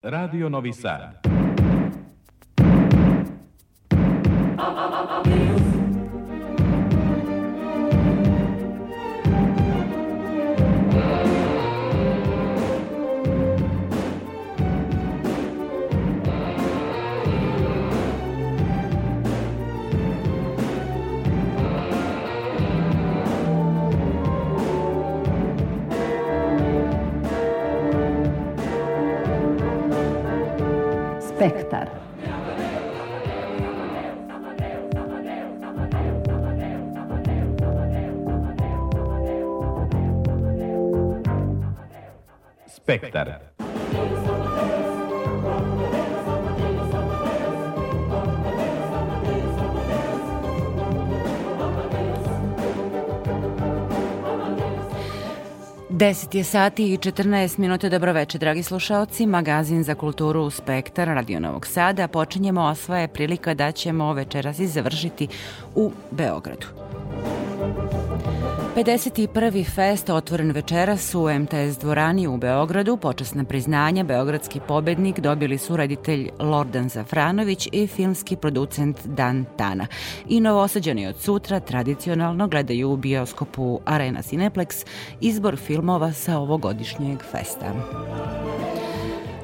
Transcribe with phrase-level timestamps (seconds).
[0.00, 1.18] Radio Novi Sad.
[31.38, 31.88] Spektar.
[42.66, 43.47] Spektar.
[55.98, 57.88] Deset je sati i 14 minuta.
[57.88, 59.26] Dobroveče, dragi slušaoci.
[59.26, 62.08] Magazin za kulturu Spektar Radio Novog Sada.
[62.08, 65.28] Počinjemo, a je prilika da ćemo večeras i završiti
[65.74, 66.87] u Beogradu.
[68.78, 69.74] 51.
[69.74, 72.96] fest otvoren večeras u MTS dvorani u Beogradu.
[72.96, 79.86] Počasna priznanja Beogradski pobednik dobili su reditelj Lordan Zafranović i filmski producent Dan Tana.
[80.28, 84.86] I novosađani od sutra tradicionalno gledaju u bioskopu Arena Cineplex
[85.20, 87.74] izbor filmova sa ovogodišnjeg festa.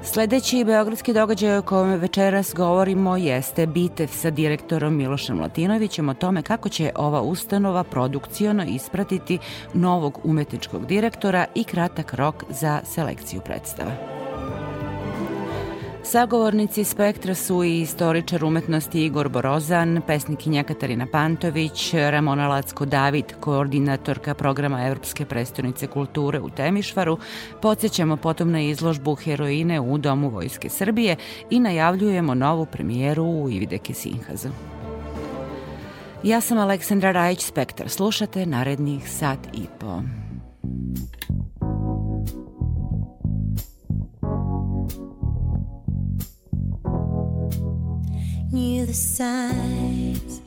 [0.04, 6.42] Sledeći beogradski događaj o kojem večeras govorimo jeste Bitev sa direktorom Milošem Latinovićem o tome
[6.42, 9.38] kako će ova ustanova produkcijono ispratiti
[9.74, 14.23] novog umetničkog direktora i kratak rok za selekciju predstava.
[16.06, 24.86] Sagovornici spektra su i istoričar umetnosti Igor Borozan, pesnikinja Katarina Pantović, Ramona Lacko-David, koordinatorka programa
[24.86, 27.18] Evropske prestonice kulture u Temišvaru.
[27.62, 31.16] Podsjećamo potom na izložbu Heroine u Domu Vojske Srbije
[31.50, 34.48] i najavljujemo novu premijeru u Ivideke Sinhazu.
[36.22, 37.88] Ja sam Aleksandra Rajić Spektar.
[37.88, 40.00] Slušate narednih sat i po.
[48.54, 50.40] Knew the signs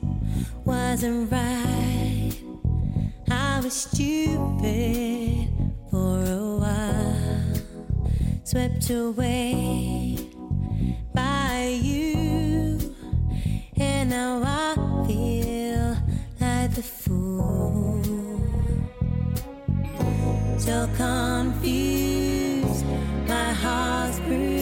[0.64, 2.32] wasn't right.
[3.30, 5.50] I was stupid
[5.90, 7.54] for a while,
[8.44, 10.16] swept away
[11.12, 12.78] by you,
[13.76, 14.74] and now I
[15.06, 15.94] feel
[16.40, 18.02] like the fool.
[20.56, 22.86] So confused,
[23.28, 24.57] my heart's bruised.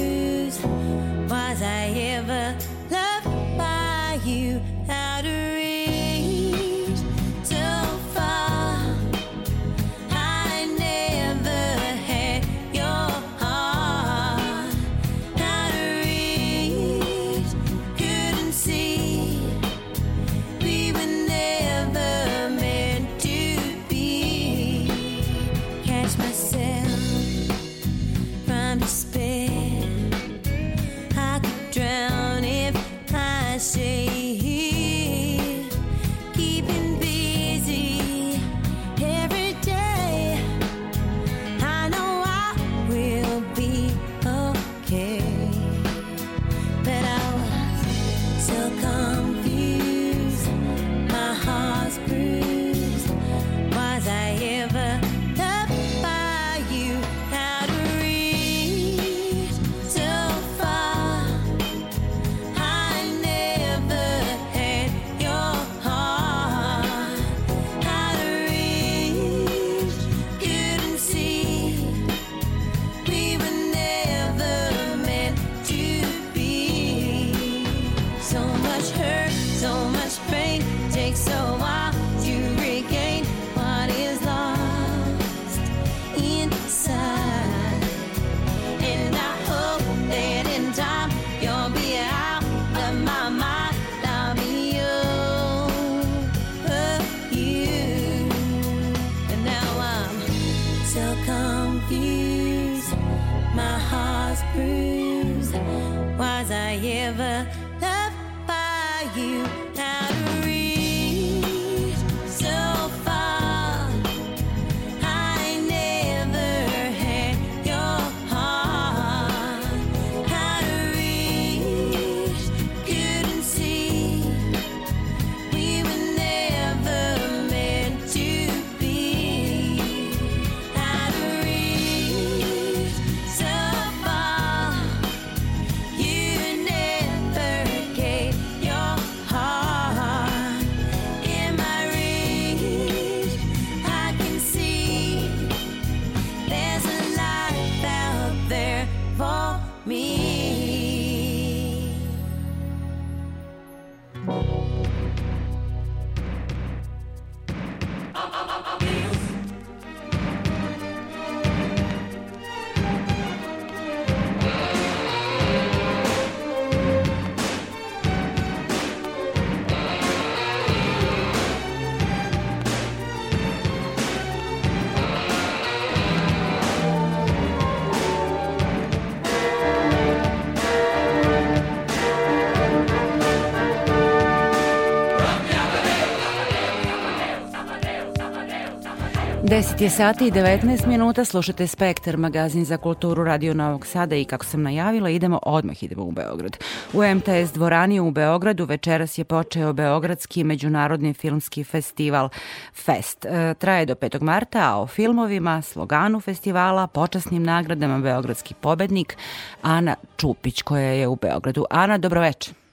[189.57, 194.25] 10 je sati i 19 minuta, slušate Spektar, magazin za kulturu Radio Novog Sada i
[194.25, 196.57] kako sam najavila, idemo odmah idemo u Beograd.
[196.93, 202.29] U MTS dvorani u Beogradu večeras je počeo Beogradski međunarodni filmski festival
[202.75, 203.25] Fest.
[203.25, 204.23] E, traje do 5.
[204.23, 209.17] marta, a o filmovima, sloganu festivala, počasnim nagradama Beogradski pobednik
[209.63, 211.65] Ana Čupić koja je u Beogradu.
[211.71, 212.66] Ana, dobroveče.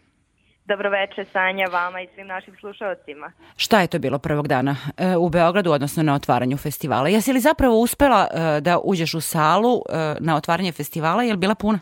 [0.74, 3.31] Dobroveče Sanja, vama i svim našim slušalcima.
[3.58, 7.10] Šta je to bilo prvog dana e, u Beogradu, odnosno na otvaranju festivala?
[7.10, 11.38] Jesi li zapravo uspela e, da uđeš u salu e, na otvaranje festivala, je li
[11.38, 11.80] bila puna?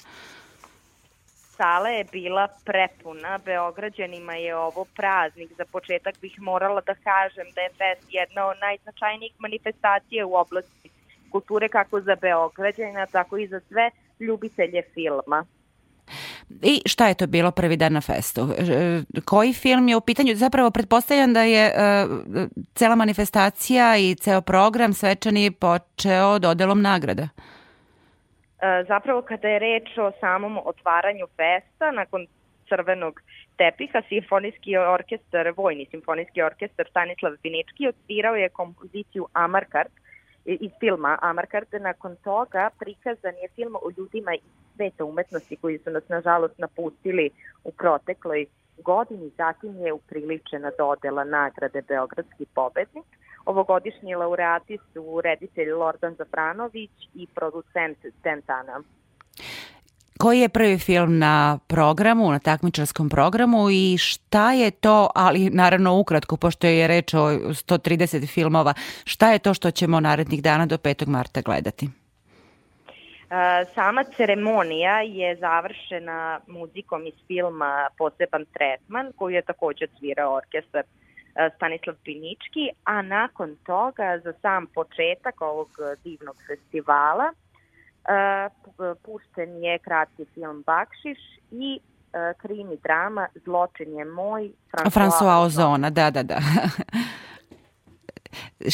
[1.58, 5.50] Sala je bila prepuna, Beograđanima je ovo praznik.
[5.58, 10.90] Za početak bih morala da kažem da je fest jedna od najznačajnijih manifestacija u oblasti
[11.32, 15.46] kulture kako za Beograđana, tako i za sve ljubitelje filma.
[16.62, 18.42] I šta je to bilo prvi dan na festu?
[18.42, 20.36] E, Koji film je u pitanju?
[20.36, 21.74] Zapravo pretpostavljam da je e,
[22.76, 27.24] cela manifestacija i ceo program svečani počeo dodelom nagrada.
[27.24, 32.28] E, Zapravo kada je reč o samom otvaranju festa, nakon
[32.70, 33.22] crvenog
[33.58, 39.92] tepiha, simfonijski orkestar, vojni simfonijski orkestar Stanislav Vinički odsvirao je kompoziciju Amarkart
[40.46, 41.74] iz filma Amarkart.
[41.80, 44.42] Nakon toga prikazan je film o ljudima iz
[44.76, 47.30] sveta umetnosti koji su nas nažalost napustili
[47.64, 48.46] u protekloj
[48.78, 49.32] godini.
[49.38, 53.06] Zatim je upriličena dodela nagrade Beogradski pobednik.
[53.46, 58.82] Ovogodišnji laureati su reditelj Lordan Zafranović i producent Dentana.
[60.22, 66.00] Koji je prvi film na programu, na takmičarskom programu i šta je to, ali naravno
[66.00, 68.74] ukratko, pošto je reč o 130 filmova,
[69.06, 71.08] šta je to što ćemo narednih dana do 5.
[71.08, 71.90] marta gledati?
[73.76, 80.84] Sama ceremonija je završena muzikom iz filma Poseban tretman, koju je takođe svirao orkestar
[81.56, 85.70] Stanislav Pinički, a nakon toga za sam početak ovog
[86.04, 87.34] divnog festivala
[89.04, 91.20] pušten je kratki film Bakšiš
[91.52, 91.80] i
[92.14, 96.40] e, krimi drama Zločin je moj François Ozona, da, da, da.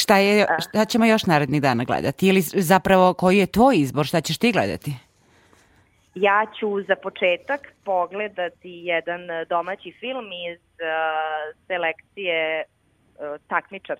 [0.02, 2.28] šta, je, šta ćemo još narednih dana gledati?
[2.28, 4.92] Ili zapravo koji je tvoj izbor, šta ćeš ti gledati?
[6.16, 13.98] Ja ću za početak pogledati jedan e, domaći film iz uh, selekcije uh, takmičar,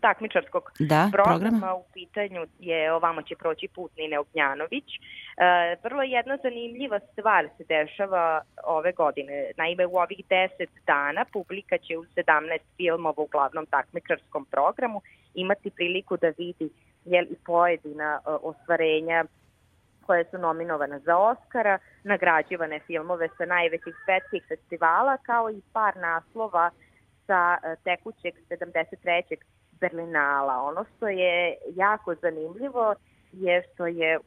[0.00, 1.38] takmičarskog Da, programa.
[1.38, 1.74] programa.
[1.74, 4.84] U pitanju je Ovamo će proći put Nine Ognjanović.
[4.94, 9.50] E, vrlo jedna zanimljiva stvar se dešava ove godine.
[9.56, 10.48] Naime, u ovih 10
[10.86, 15.02] dana publika će u 17 filmova u glavnom takmičarskom programu
[15.34, 16.70] imati priliku da vidi
[17.04, 19.24] jel, pojedina e, ostvarenja
[20.06, 26.70] koje su nominovane za Oscara, nagrađivane filmove sa najvećih svetskih festivala, kao i par naslova
[27.26, 29.36] sa e, tekućeg 73.
[29.80, 30.62] Berlinala.
[30.62, 32.94] Ono što je jako zanimljivo
[33.32, 34.18] je što je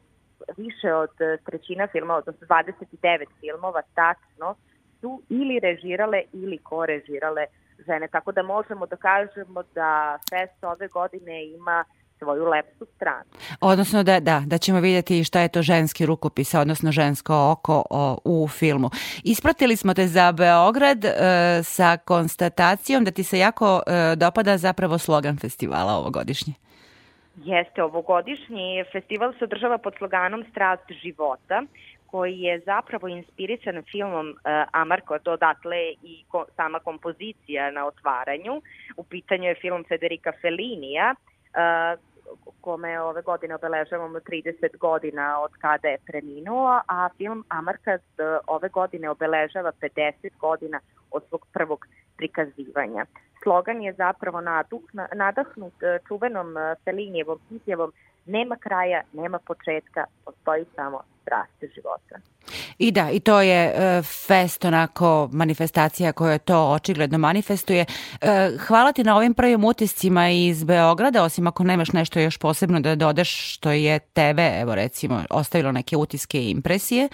[0.56, 1.10] više od
[1.46, 4.54] trećina filmova, odnosno 29 filmova tačno,
[5.00, 7.46] su ili režirale ili korežirale
[7.86, 8.08] žene.
[8.08, 11.84] Tako da možemo da kažemo da fest ove godine ima
[12.20, 13.24] svoju lepsu stranu.
[13.60, 18.18] Odnosno da, da, da ćemo vidjeti šta je to ženski rukopis, odnosno žensko oko o,
[18.24, 18.90] u filmu.
[19.24, 21.10] Ispratili smo te za Beograd e,
[21.62, 26.54] sa konstatacijom da ti se jako e, dopada zapravo slogan festivala ovogodišnje.
[27.44, 31.62] Jeste, ovogodišnji festival se održava pod sloganom Strast života,
[32.06, 34.34] koji je zapravo inspirisan filmom uh,
[34.72, 38.62] Amarko, dodatle i ko, sama kompozicija na otvaranju.
[38.96, 42.00] U pitanju je film Federica Fellinija, uh,
[42.60, 48.00] kome ove godine obeležavamo 30 godina od kada je preminuo, a film Amarkaz
[48.46, 53.06] ove godine obeležava 50 godina od svog prvog prikazivanja.
[53.42, 54.82] Slogan je zapravo naduh,
[55.14, 57.92] nadahnut e, čuvenom e, Felinijevom izjavom
[58.26, 62.30] nema kraja, nema početka, postoji samo strast života.
[62.78, 67.80] I da, i to je e, fest, onako manifestacija koja to očigledno manifestuje.
[67.80, 67.86] E,
[68.66, 72.94] hvala ti na ovim prvim utiscima iz Beograda, osim ako nemaš nešto još posebno da
[72.94, 77.08] dodaš što je tebe, evo recimo, ostavilo neke utiske i impresije.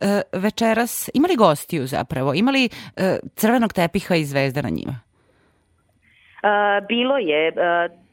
[0.00, 2.34] E, večeras, imali gostiju zapravo?
[2.34, 5.00] Imali e, crvenog tepiha i zvezda na njima?
[6.42, 7.52] E, bilo je, e,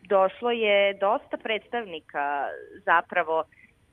[0.02, 2.48] došlo je dosta predstavnika
[2.86, 3.44] zapravo,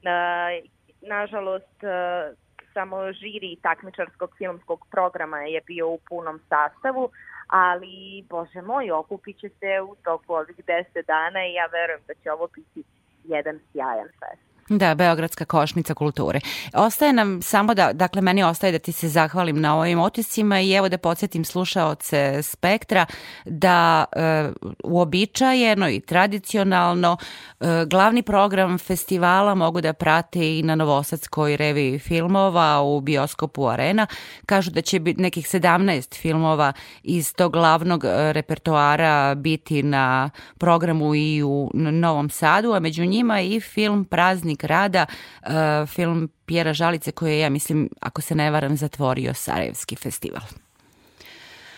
[0.02, 0.62] e,
[1.02, 2.34] nažalost, e,
[2.72, 7.10] samo žiri takmičarskog filmskog programa je bio u punom sastavu,
[7.46, 12.14] ali, bože moj, okupit će se u toku ovih 10 dana i ja verujem da
[12.14, 12.88] će ovo biti
[13.24, 14.49] jedan sjajan fest.
[14.70, 16.40] Da, Beogradska košnica kulture.
[16.74, 20.72] Ostaje nam samo da, dakle, meni ostaje da ti se zahvalim na ovim otiscima i
[20.72, 23.06] evo da podsjetim slušaoce Spektra
[23.44, 24.50] da e,
[24.84, 27.16] uobičajeno i tradicionalno
[27.60, 34.06] e, glavni program festivala mogu da prate i na Novosadskoj reviji filmova u bioskopu Arena.
[34.46, 36.72] Kažu da će biti nekih 17 filmova
[37.02, 43.40] iz tog glavnog e, repertoara biti na programu i u Novom Sadu, a među njima
[43.40, 45.06] i film Praznik rada,
[45.42, 45.50] uh,
[45.88, 50.42] film Pjera Žalice koji je, ja mislim, ako se ne varam, zatvorio Sarajevski festival.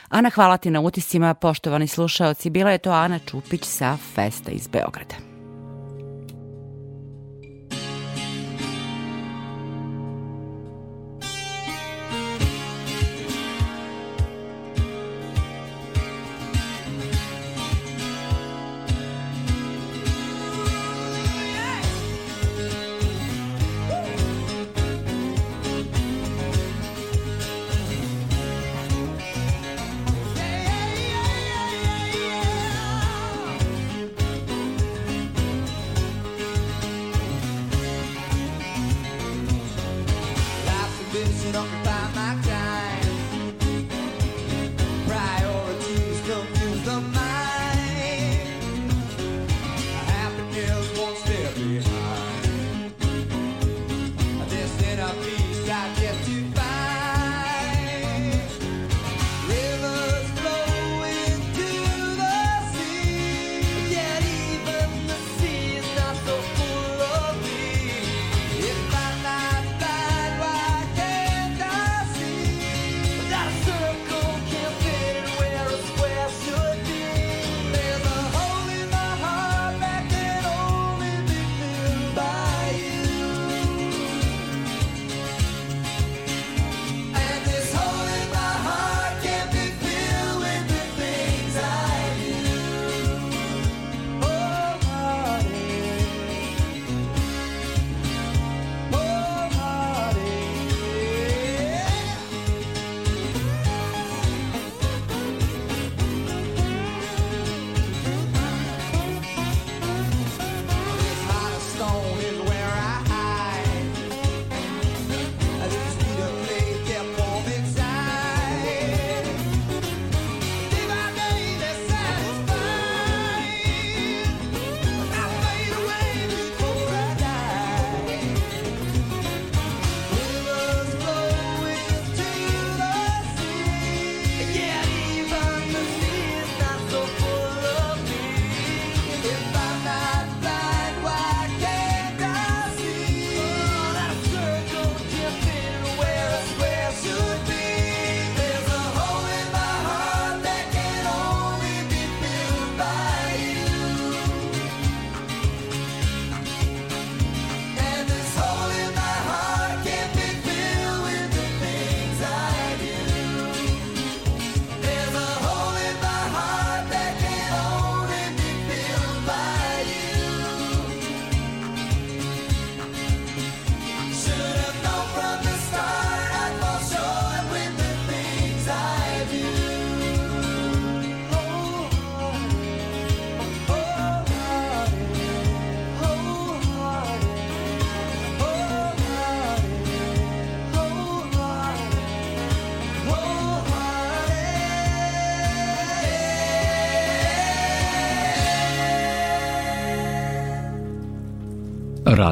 [0.09, 2.51] Ana, hvala ti na utiscima, poštovani slušaoci.
[2.51, 5.32] Bila je to Ana Čupić sa Festa iz Beograda.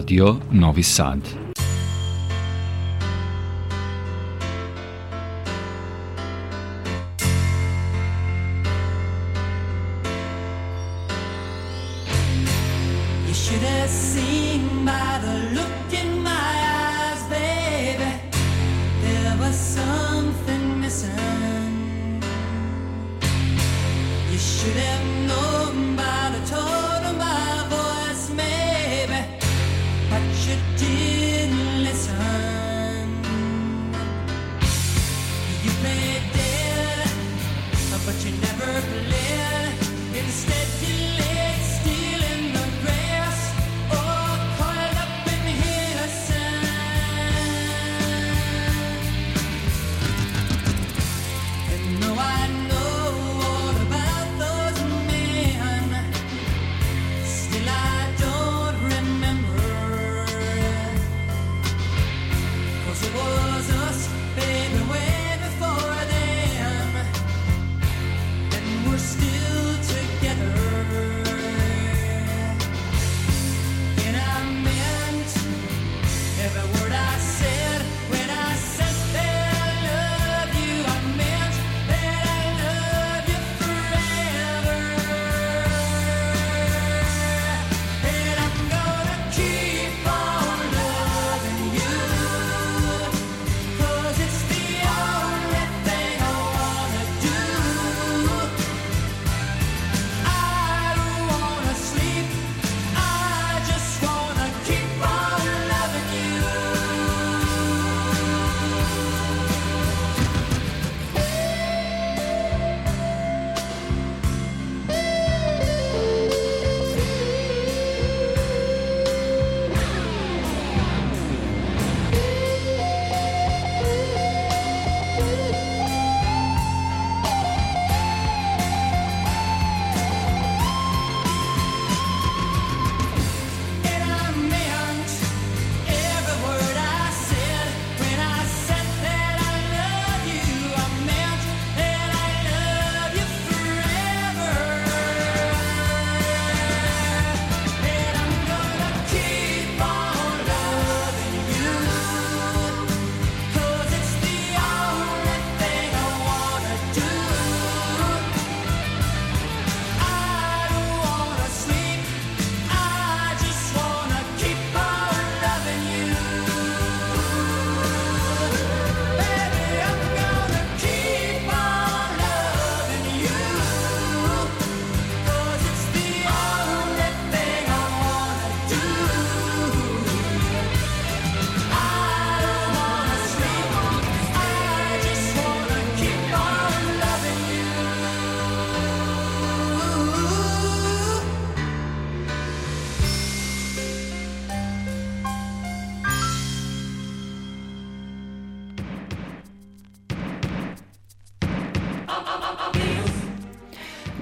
[0.00, 1.49] Radio Novi Sad.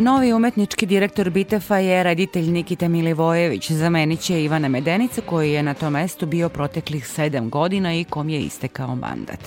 [0.08, 3.70] Novi umetnički direktor Bitefa je reditelj Nikita Milivojević.
[3.70, 8.28] Zamenit će Ivana Medenicu koji je na tom mestu bio proteklih sedam godina i kom
[8.28, 9.38] je istekao mandat.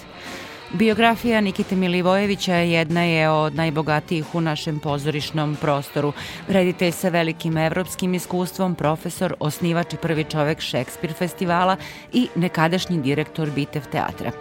[0.73, 6.13] Biografija Nikite Milivojevića jedna je od najbogatijih u našem pozorišnom prostoru.
[6.47, 11.77] Reditelj sa velikim evropskim iskustvom, profesor, osnivač i prvi čovek Šekspir festivala
[12.13, 14.31] i nekadašnji direktor Bitev teatra.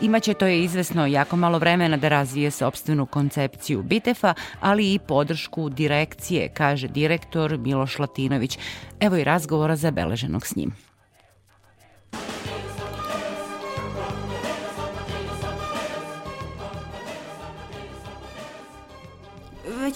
[0.00, 5.68] Imaće to je izvesno jako malo vremena da razvije sobstvenu koncepciju Bitefa, ali i podršku
[5.68, 8.58] direkcije, kaže direktor Miloš Latinović.
[9.00, 10.85] Evo i razgovora zabeleženog s njim.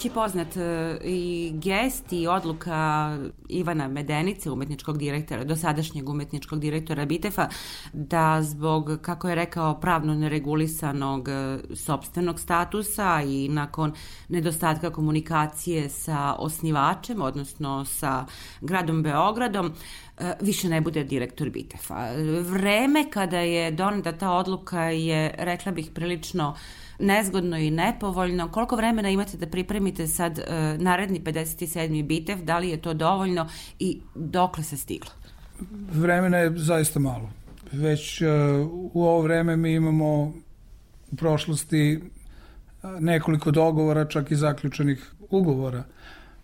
[0.01, 3.17] Već je poznat e, i gest i odluka
[3.49, 7.47] Ivana Medenice, umetničkog direktora, dosadašnjeg umetničkog direktora Bitefa,
[7.93, 13.93] da zbog, kako je rekao, pravno neregulisanog e, sobstvenog statusa i nakon
[14.29, 18.25] nedostatka komunikacije sa osnivačem, odnosno sa
[18.61, 19.73] gradom Beogradom,
[20.17, 22.07] e, više ne bude direktor Bitefa.
[22.49, 26.55] Vreme kada je doneta ta odluka je, rekla bih, prilično
[27.01, 28.51] nezgodno i nepovoljno.
[28.51, 32.03] Koliko vremena imate da pripremite sad uh, naredni 57.
[32.05, 32.43] bitev?
[32.43, 33.47] Da li je to dovoljno
[33.79, 35.11] i dokle se stiglo?
[35.91, 37.29] Vremena je zaista malo.
[37.71, 38.27] Već uh,
[38.93, 40.33] u ovo vreme mi imamo
[41.11, 41.99] u prošlosti
[42.83, 45.83] uh, nekoliko dogovora, čak i zaključenih ugovora.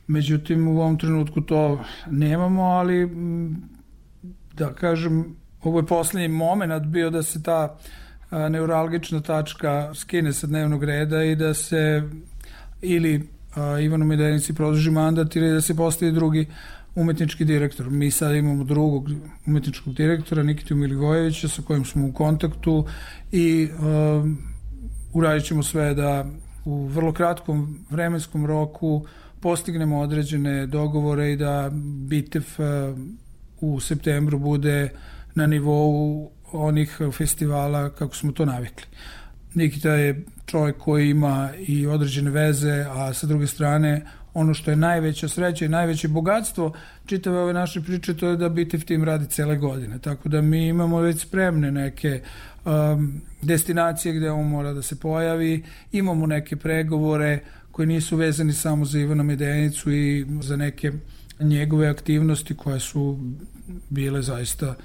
[0.08, 3.10] Međutim, u ovom trenutku to nemamo, ali
[4.54, 7.78] da kažem, ovo je poslednji moment bio da se ta a,
[8.32, 12.04] neuralgična tačka skine sa dnevnog reda i da se
[12.82, 13.28] ili
[13.84, 16.46] Ivanu Medenici produži mandat ili da se postavi drugi
[16.96, 17.90] umetnički direktor.
[17.90, 19.10] Mi sad imamo drugog
[19.46, 22.86] umetničkog direktora, Nikitu Milivojevića, sa kojim smo u kontaktu
[23.32, 24.38] i um,
[25.14, 26.26] uradit ćemo sve da
[26.66, 29.06] u vrlo kratkom vremenskom roku
[29.42, 31.70] postignemo određene dogovore i da
[32.08, 32.98] Bitev uh,
[33.62, 34.90] u septembru bude
[35.36, 38.86] na nivou onih festivala kako smo to navikli.
[39.54, 44.78] Nikita je čovjek koji ima i određene veze, a sa druge strane ono što je
[44.78, 46.74] najveća sreća i najveće bogatstvo
[47.06, 50.00] čitave ove naše priče to je da Bitev tim radi cele godine.
[50.00, 52.22] Tako da mi imamo već spremne neke
[52.66, 57.40] um, destinacije gde on mora da se pojavi, imamo neke pregovore
[57.72, 60.92] koji nisu vezani samo za Ivana Medenicu i za neke
[61.40, 63.20] njegove aktivnosti koje su
[63.90, 64.76] bile zaista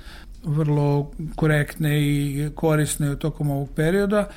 [0.43, 4.29] vrlo korektne i korisne tokom ovog perioda,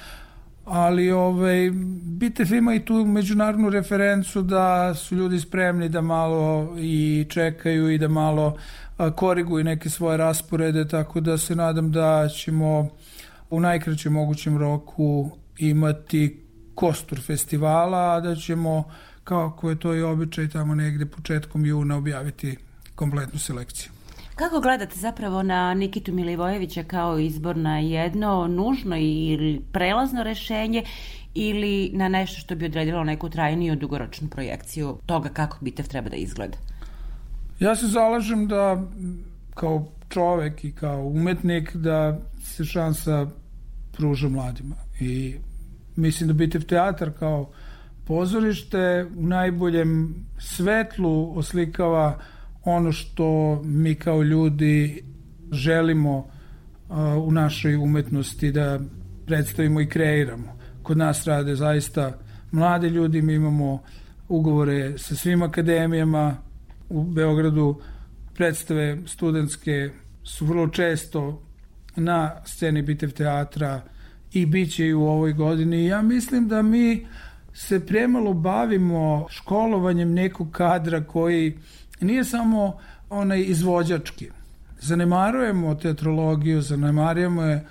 [0.65, 1.71] ali ovaj,
[2.03, 7.97] Bitev ima i tu međunarodnu referencu da su ljudi spremni da malo i čekaju i
[7.97, 8.57] da malo
[9.15, 12.89] koriguju neke svoje rasporede, tako da se nadam da ćemo
[13.49, 16.41] u najkraćem mogućem roku imati
[16.75, 18.83] kostur festivala, a da ćemo,
[19.23, 22.57] kako je to i običaj, tamo negde početkom juna objaviti
[22.95, 23.94] kompletnu selekciju.
[24.35, 30.83] Kako gledate zapravo na Nikitu Milivojevića kao izbor na jedno nužno ili prelazno rešenje
[31.33, 36.15] ili na nešto što bi odredilo neku trajniju dugoročnu projekciju toga kako Bitev treba da
[36.15, 36.57] izgleda?
[37.59, 38.83] Ja se zalažem da
[39.53, 43.27] kao čovek i kao umetnik da se šansa
[43.97, 45.35] pruža mladima i
[45.95, 47.49] mislim da Bitev teatar kao
[48.07, 52.19] pozorište u najboljem svetlu oslikava
[52.65, 55.03] ono što mi kao ljudi
[55.51, 56.27] želimo
[56.89, 58.79] a, u našoj umetnosti da
[59.25, 60.57] predstavimo i kreiramo.
[60.83, 62.19] Kod nas rade zaista
[62.51, 63.83] mladi ljudi, mi imamo
[64.29, 66.37] ugovore sa svim akademijama
[66.89, 67.81] u Beogradu,
[68.35, 69.89] predstave studentske
[70.23, 71.41] su vrlo često
[71.95, 73.81] na sceni Bitev teatra
[74.33, 75.85] i bit će i u ovoj godini.
[75.85, 77.07] Ja mislim da mi
[77.53, 81.57] se premalo bavimo školovanjem nekog kadra koji
[82.01, 82.77] nije samo
[83.09, 84.29] onaj izvođački.
[84.79, 87.65] Zanemarujemo teatrologiju, zanemarujemo je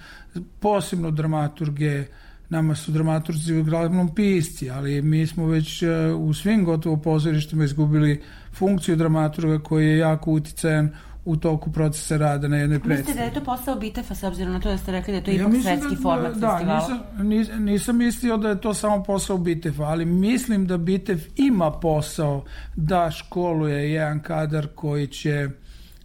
[0.61, 2.05] posebno dramaturge,
[2.49, 8.23] nama su dramaturzi uglavnom pisci, ali mi smo već e, u svim gotovo pozorištima izgubili
[8.53, 10.91] funkciju dramaturga koji je jako uticajan
[11.25, 12.99] u toku procesa rada na jednoj predstavi.
[12.99, 15.25] Mislite da je to posao Bitefa s obzirom na to da ste rekli da je
[15.25, 16.81] to ipak svetski da, format da, festivala?
[16.81, 21.71] Nisam, nis, nisam mislio da je to samo posao Bitefa, ali mislim da Bitev ima
[21.71, 22.45] posao
[22.77, 25.49] da školuje jedan kadar koji će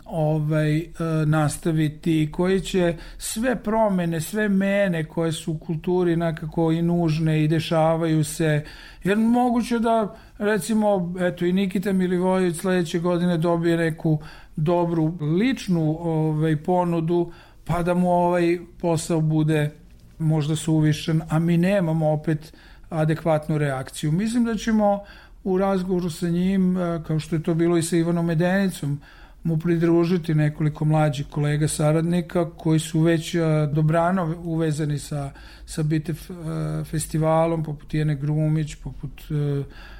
[0.10, 0.86] ovaj e,
[1.26, 7.48] nastaviti koji će sve promene, sve mene koje su u kulturi nekako i nužne i
[7.48, 8.63] dešavaju se,
[9.04, 14.19] jer moguće da recimo, eto i Nikita Milivojević sledeće godine dobije neku
[14.56, 17.32] dobru ličnu ovaj, ponudu,
[17.65, 19.72] pa da mu ovaj posao bude
[20.19, 22.54] možda suvišan, a mi nemamo opet
[22.89, 24.12] adekvatnu reakciju.
[24.12, 25.04] Mislim da ćemo
[25.43, 29.02] u razgovoru sa njim, e, kao što je to bilo i sa Ivanom Medenicom,
[29.43, 33.39] mu pridružiti nekoliko mlađih kolega saradnika koji su već e,
[33.73, 35.32] dobrano uvezani sa,
[35.65, 39.12] sa Bitev e, festivalom, poput Jene Grumić, poput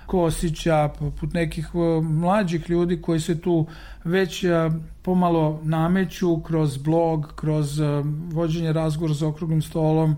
[0.06, 1.69] Kosića, poput nekih
[2.04, 3.67] mlađih ljudi koji se tu
[4.04, 4.45] već
[5.02, 7.80] pomalo nameću kroz blog, kroz
[8.32, 10.15] vođenje razgovora za okruglim stolom,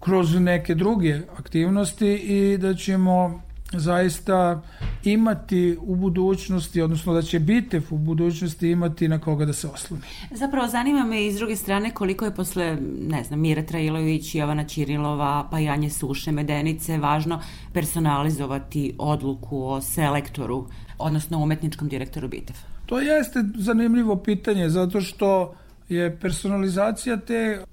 [0.00, 4.62] kroz neke druge aktivnosti i da ćemo zaista
[5.04, 10.02] imati u budućnosti, odnosno da će Bitev u budućnosti imati na koga da se osloni.
[10.30, 12.76] Zapravo zanima me iz druge strane koliko je posle,
[13.08, 20.66] ne znam, Mira Trailović, Jovana Čirilova, pa Janje Suše, Medenice, važno personalizovati odluku o selektoru,
[20.98, 22.56] odnosno umetničkom direktoru Bitev.
[22.86, 25.54] To jeste zanimljivo pitanje, zato što
[25.88, 27.64] je personalizacija te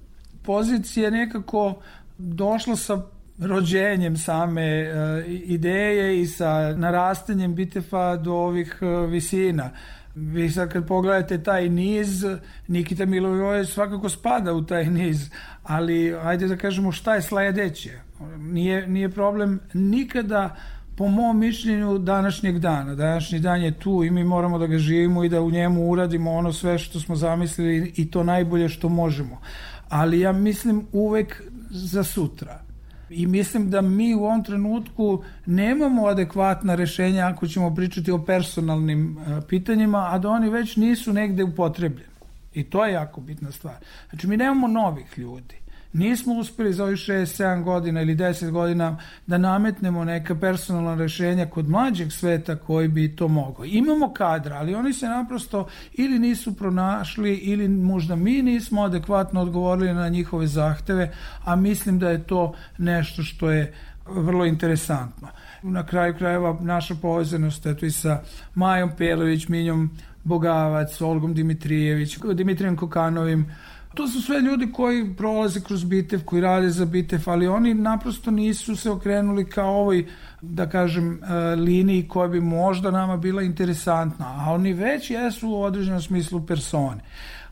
[0.44, 1.76] pozicije nekako
[2.18, 3.02] došla sa
[3.40, 9.70] rođenjem same uh, ideje i sa narastanjem bitefa do ovih uh, visina.
[10.16, 12.26] Vi sad kad pogledate taj niz,
[12.68, 15.30] Nikita Milovojević svakako spada u taj niz,
[15.64, 17.92] ali ajde da kažemo šta je sledeće.
[18.38, 20.56] Nije, nije problem nikada
[20.98, 22.96] po mom mišljenju današnjeg dana.
[22.96, 26.32] Današnji dan je tu i mi moramo da ga živimo i da u njemu uradimo
[26.32, 29.42] ono sve što smo zamislili i to najbolje što možemo.
[29.90, 32.73] Ali ja mislim uvek za sutra
[33.14, 39.18] i mislim da mi u ovom trenutku nemamo adekvatna rešenja ako ćemo pričati o personalnim
[39.18, 42.14] e, pitanjima, a da oni već nisu negde upotrebljeni.
[42.54, 43.76] I to je jako bitna stvar.
[44.10, 45.63] Znači, mi nemamo novih ljudi.
[45.94, 51.70] Nismo uspeli za ovih 6-7 godina ili 10 godina da nametnemo neka personalna rešenja kod
[51.70, 53.66] mlađeg sveta koji bi to mogao.
[53.66, 59.94] Imamo kadra, ali oni se naprosto ili nisu pronašli ili možda mi nismo adekvatno odgovorili
[59.94, 61.12] na njihove zahteve,
[61.44, 63.74] a mislim da je to nešto što je
[64.08, 65.28] vrlo interesantno.
[65.64, 68.22] Na kraju krajeva naša povezanost eto i sa
[68.56, 69.90] Majom Pelović, Minjom
[70.24, 73.46] Bogavac, Olgom Dimitrijević, Dimitrijem Kokanovim,
[73.94, 78.32] To su sve ljudi koji prolaze kroz Bitev, koji rade za Bitev, ali oni naprosto
[78.32, 80.06] nisu se okrenuli ka ovoj,
[80.42, 85.62] da kažem, e, liniji koja bi možda nama bila interesantna, a oni već jesu u
[85.62, 87.02] određenom smislu persone,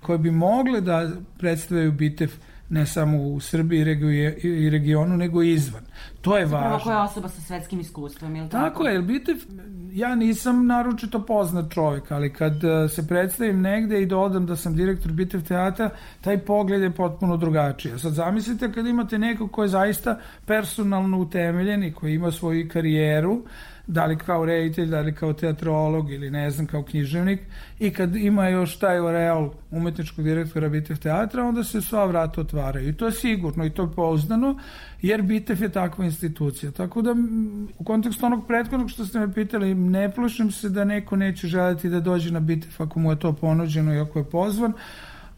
[0.02, 2.32] koje bi mogle da predstavljaju Bitev
[2.70, 3.80] ne samo u Srbiji
[4.44, 5.84] i regionu, nego i izvan.
[6.22, 6.84] To je Zapravo važno.
[6.84, 8.70] koja je osoba sa svetskim iskustvom, ili tako?
[8.70, 9.38] Tako je, Bitev,
[9.94, 14.76] ja nisam naročito poznat čovjek, ali kad e, se predstavim negde i dodam da sam
[14.76, 15.90] direktor Bitev teatra,
[16.22, 18.00] taj pogled je potpuno drugačiji.
[18.00, 23.42] Sad zamislite kad imate nekog ko je zaista personalno utemeljen i koji ima svoju karijeru,
[23.88, 27.40] da li kao reditelj, da li kao teatrolog ili ne znam kao književnik
[27.80, 32.90] i kad ima još taj oreol umetničkog direktora Bitev teatra, onda se sva vrata otvaraju
[32.90, 34.60] i to je sigurno i to je pouzdano
[35.02, 36.72] jer Bitev je takva institucija.
[36.72, 37.16] Tako da
[37.78, 41.90] u kontekstu onog prethodnog što ste me pitali, ne plašim se da neko neće želiti
[41.90, 44.74] da dođe na Bitev ako mu je to ponuđeno i ako je pozvan,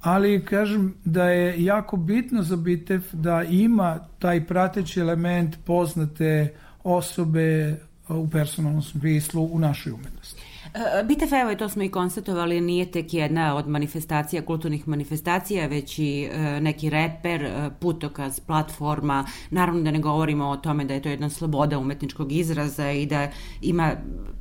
[0.02, 6.54] ali kažem da je jako bitno za Bitev da ima taj prateći element poznate
[6.84, 7.78] osobe
[8.10, 10.42] u personalnom smislu u našoj umetnosti.
[10.74, 15.68] E, Bitev, evo, i to smo i konstatovali, nije tek jedna od manifestacija, kulturnih manifestacija,
[15.68, 19.26] već i e, neki reper, e, putokaz, platforma.
[19.50, 23.30] Naravno da ne govorimo o tome da je to jedna sloboda umetničkog izraza i da
[23.62, 23.92] ima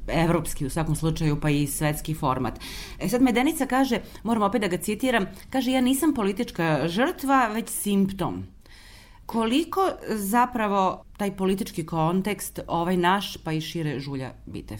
[0.09, 2.61] evropski u svakom slučaju pa i svetski format.
[3.01, 7.68] E sad Medenica kaže, moram opet da ga citiram, kaže ja nisam politička žrtva, već
[7.68, 8.44] simptom.
[9.26, 14.78] Koliko zapravo taj politički kontekst ovaj naš pa i šire žulja Bitev?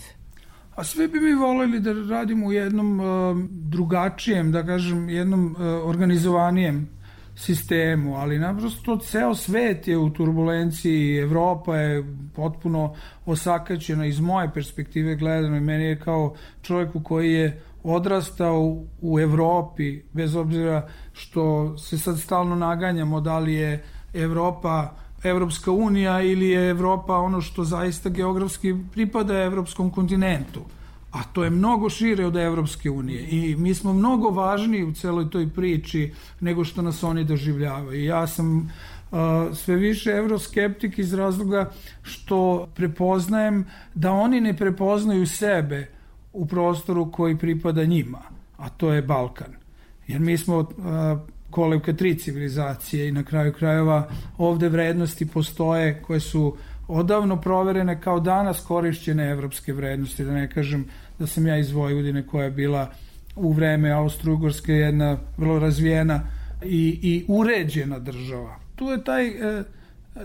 [0.75, 3.07] A sve bi mi voleli da radimo u jednom uh,
[3.51, 6.89] drugačijem, da kažem, jednom uh, organizovanijem
[7.37, 12.95] sistemu, ali naprosto ceo svet je u turbulenciji, Evropa je potpuno
[13.27, 20.03] osakaćena iz moje perspektive gledano i meni je kao čovjeku koji je odrastao u Evropi,
[20.13, 24.91] bez obzira što se sad stalno naganjamo da li je Evropa
[25.25, 30.61] Evropska unija ili je Evropa ono što zaista geografski pripada evropskom kontinentu.
[31.13, 35.31] A to je mnogo šire od Evropske unije i mi smo mnogo važniji u celoj
[35.31, 38.05] toj priči nego što nas oni doživljavaju.
[38.05, 39.19] Ja sam uh,
[39.57, 41.71] sve više evroskeptik iz razloga
[42.03, 45.89] što prepoznajem da oni ne prepoznaju sebe
[46.33, 48.23] u prostoru koji pripada njima,
[48.57, 49.53] a to je Balkan.
[50.07, 50.67] Jer mi smo uh,
[51.53, 56.57] kolevka tri civilizacije i na kraju krajeva ovde vrednosti postoje koje su
[56.89, 60.85] odavno proverene kao danas korišćene evropske vrednosti, da ne kažem
[61.19, 62.91] da sam ja iz Vojvodine koja je bila
[63.37, 66.21] u vreme Austro-Ugorske jedna vrlo razvijena
[66.65, 68.57] i, i uređena država.
[68.77, 69.65] Tu je taj e,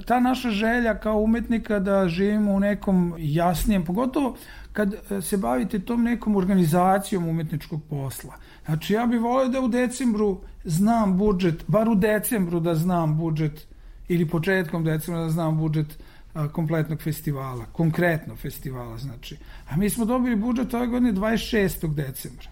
[0.06, 4.36] ta naša želja kao umetnika da živimo u nekom jasnijem, pogotovo
[4.74, 8.34] kad e, se bavite tom nekom organizacijom umetničkog posla.
[8.66, 13.67] Znači ja bih volio da u decembru znam budžet, bar u decembru da znam budžet
[14.08, 15.97] ili početkom decembra da znam budžet
[16.34, 19.38] a, kompletnog festivala, konkretno festivala znači.
[19.69, 21.93] A mi smo dobili budžet ove godine 26.
[21.93, 22.47] decembra.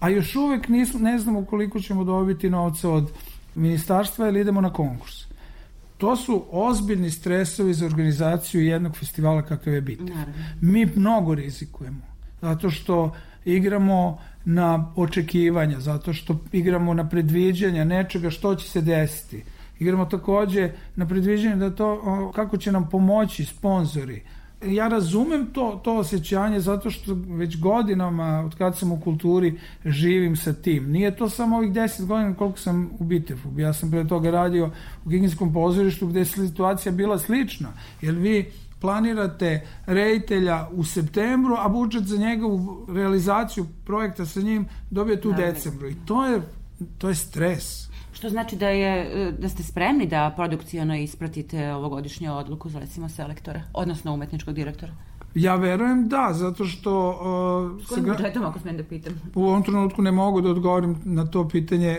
[0.00, 3.10] A još uvek nismo, ne znamo koliko ćemo dobiti novca od
[3.54, 5.24] ministarstva ili idemo na konkurs.
[5.98, 10.12] To su ozbiljni stresovi za organizaciju jednog festivala kakav je biti.
[10.60, 12.02] Mi mnogo rizikujemo,
[12.40, 19.42] zato što igramo na očekivanja, zato što igramo na predviđanja nečega što će se desiti.
[19.78, 24.22] Igramo takođe na predviđanje da to, kako će nam pomoći sponzori.
[24.66, 30.36] Ja razumem to, to osjećanje zato što već godinama, od kad sam u kulturi, živim
[30.36, 30.90] sa tim.
[30.90, 33.48] Nije to samo ovih 10 godina koliko sam u Bitefu.
[33.56, 34.70] Ja sam pre toga radio
[35.04, 37.68] u Giginskom pozorištu gde je situacija bila slična.
[38.02, 38.50] Jer vi
[38.82, 45.88] planirate rejtelja u septembru, a budžet za njegovu realizaciju projekta sa njim dobijete u decembru.
[45.88, 46.40] I to je,
[46.98, 47.88] to je stres.
[48.12, 53.62] Što znači da je da ste spremni da produkcijono ispratite ovogodišnju odluku za recimo selektora,
[53.74, 54.92] odnosno umetničkog direktora?
[55.34, 57.10] Ja verujem da, zato što...
[57.76, 59.20] Uh, S kojim budžetom, ako smijem da pitam?
[59.34, 61.98] U ovom trenutku ne mogu da odgovorim na to pitanje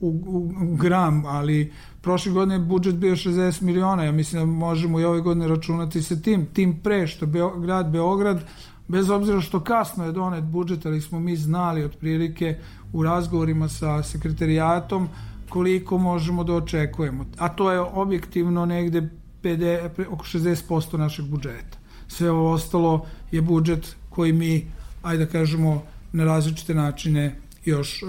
[0.00, 4.46] u, u, u gram, ali prošle godine je budžet bio 60 miliona, ja mislim da
[4.46, 8.44] možemo i ove godine računati sa tim, tim pre što Beo, grad Beograd,
[8.88, 12.58] bez obzira što kasno je donet budžet, ali smo mi znali otprilike
[12.92, 15.08] u razgovorima sa sekretarijatom
[15.48, 17.26] koliko možemo da očekujemo.
[17.38, 19.08] A to je objektivno negde
[19.42, 21.78] 50, oko 60% našeg budžeta.
[22.08, 24.66] Sve ovo ostalo je budžet koji mi,
[25.02, 28.08] ajde da kažemo, na različite načine još uh,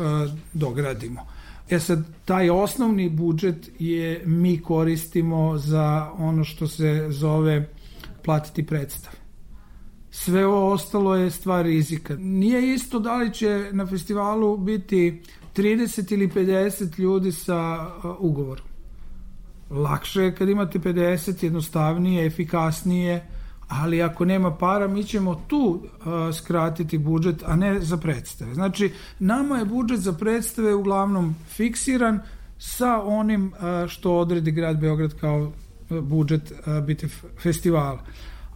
[0.53, 1.21] dogradimo.
[1.69, 7.69] E sad, taj osnovni budžet je mi koristimo za ono što se zove
[8.26, 9.17] platiti predstave.
[10.12, 12.15] Sve ovo ostalo je stvar rizika.
[12.15, 15.21] Nije isto da li će na festivalu biti
[15.56, 18.65] 30 ili 50 ljudi sa uh, ugovorom.
[19.69, 23.28] Lakše je kad imate 50, jednostavnije, efikasnije,
[23.81, 28.53] ali ako nema para, mi ćemo tu uh, skratiti budžet, a ne za predstave.
[28.53, 32.19] Znači, nama je budžet za predstave uglavnom fiksiran
[32.57, 37.07] sa onim uh, što odredi grad Beograd kao uh, budžet uh, biti
[37.43, 37.99] festivala.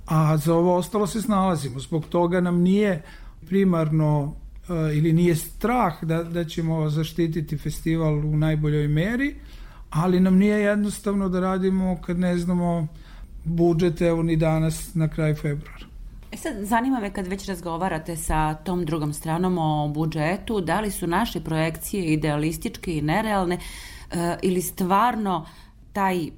[0.06, 1.80] A za ovo ostalo se snalazimo.
[1.80, 3.03] Zbog toga nam nije
[3.47, 4.34] primarno uh,
[4.97, 9.36] ili nije strah da, da ćemo zaštititi festival u najboljoj meri,
[9.89, 12.88] ali nam nije jednostavno da radimo kad ne znamo
[13.47, 15.88] budžet evo ni danas na kraju februara.
[16.31, 20.91] E sad, zanima me kad već razgovarate sa tom drugom stranom o budžetu, da li
[20.91, 23.57] su naše projekcije idealističke i nerealne
[24.12, 25.45] e, ili stvarno
[25.93, 26.29] taj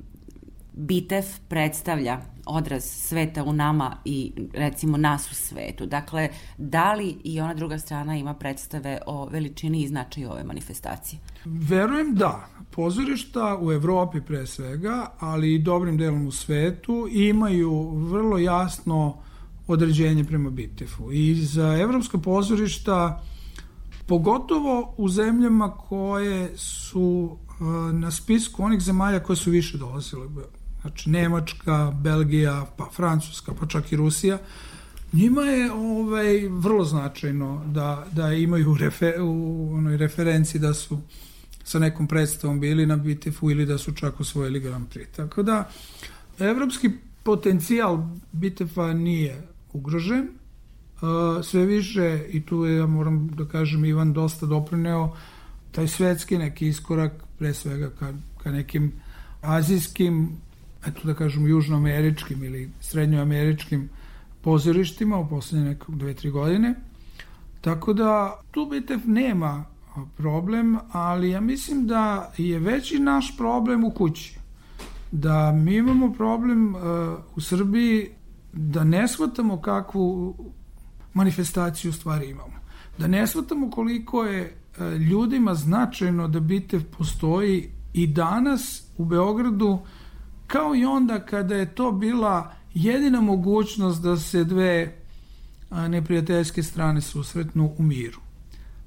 [0.74, 2.20] bitev predstavlja
[2.50, 5.86] odraz sveta u nama i recimo nas u svetu.
[5.86, 11.20] Dakle, da li i ona druga strana ima predstave o veličini i značaju ove manifestacije?
[11.46, 12.48] Verujem da.
[12.72, 19.18] Pozorišta u Evropi pre svega, ali i dobrim delom u svetu, imaju vrlo jasno
[19.68, 21.12] određenje prema Bitefu.
[21.12, 23.24] I za evropska pozorišta,
[24.08, 30.28] pogotovo u zemljama koje su uh, na spisku onih zemalja koje su više dolazile,
[30.82, 34.38] znači Nemačka, Belgija, pa Francuska, pa čak i Rusija,
[35.14, 41.00] njima je ovaj vrlo značajno da, da imaju refer, u onoj referenciji da su
[41.64, 45.06] sa nekom predstavom bili na Bitefu ili da su čak osvojili Grand Prix.
[45.16, 45.70] Tako da,
[46.40, 46.90] evropski
[47.24, 49.42] potencijal Bitefa nije
[49.74, 50.28] ugrožen,
[51.02, 55.16] Uh, sve više, i tu je, ja moram da kažem, Ivan dosta doprineo
[55.72, 58.14] taj svetski neki iskorak, pre svega ka,
[58.44, 58.92] ka nekim
[59.42, 60.38] azijskim,
[60.88, 63.90] eto da kažem, južnoameričkim ili srednjoameričkim
[64.42, 66.76] pozorištima u poslednje nekog dve, tri godine.
[67.62, 69.66] Tako da tu Bitev nema
[70.18, 74.40] problem, ali ja mislim da je veći naš problem u kući.
[75.12, 76.82] Da mi imamo problem uh,
[77.36, 78.10] u Srbiji
[78.54, 80.36] da ne shvatamo kakvu
[81.14, 82.60] manifestaciju stvari imamo.
[82.98, 89.80] Da ne shvatamo koliko je uh, ljudima značajno da Bitev postoji i danas u Beogradu
[90.50, 94.96] kao i onda kada je to bila jedina mogućnost da se dve
[95.72, 98.20] neprijateljske strane susretnu u miru.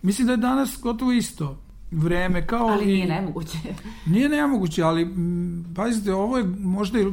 [0.02, 1.58] Mislim da je danas gotovo isto
[1.90, 2.86] vreme kao Ali i...
[2.86, 3.58] nije nemoguće.
[4.12, 7.06] Nije nemoguće, ali m, pazite, ovo je možda i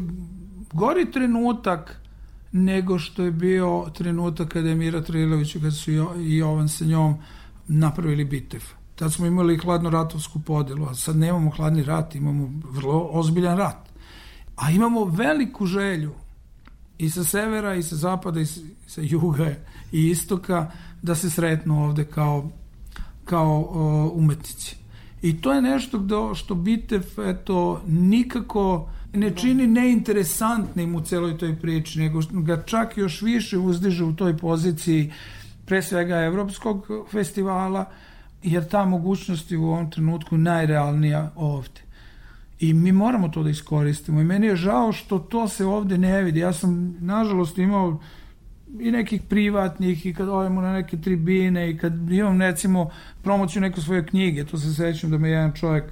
[0.74, 2.02] gori trenutak
[2.52, 6.70] nego što je bio trenutak kada je Mira Trilović i kada su jo, i Jovan
[6.70, 7.16] sa njom
[7.68, 8.62] napravili bitev.
[8.96, 13.89] Tad smo imali hladno-ratovsku podelu, a sad nemamo hladni rat, imamo vrlo ozbiljan rat.
[14.60, 16.14] A imamo veliku želju
[16.98, 19.52] i sa severa i sa zapada i sa, juga
[19.92, 22.50] i istoka da se sretnu ovde kao
[23.30, 24.76] kao o, umetnici.
[25.22, 31.56] I to je nešto gde, što Bitev eto, nikako ne čini neinteresantnim u celoj toj
[31.60, 35.12] priči, nego ga čak još više uzdiže u toj poziciji
[35.66, 37.86] pre svega Evropskog festivala,
[38.44, 41.89] jer ta mogućnost je u ovom trenutku najrealnija ovde.
[42.60, 44.22] I mi moramo to da iskoristimo.
[44.22, 46.40] I meni je žao što to se ovde ne vidi.
[46.40, 48.00] Ja sam, nažalost, imao
[48.80, 52.90] i nekih privatnih i kad odemo na neke tribine i kad imam recimo
[53.24, 55.84] promociju neke svoje knjige, to se sećam da me jedan čovjek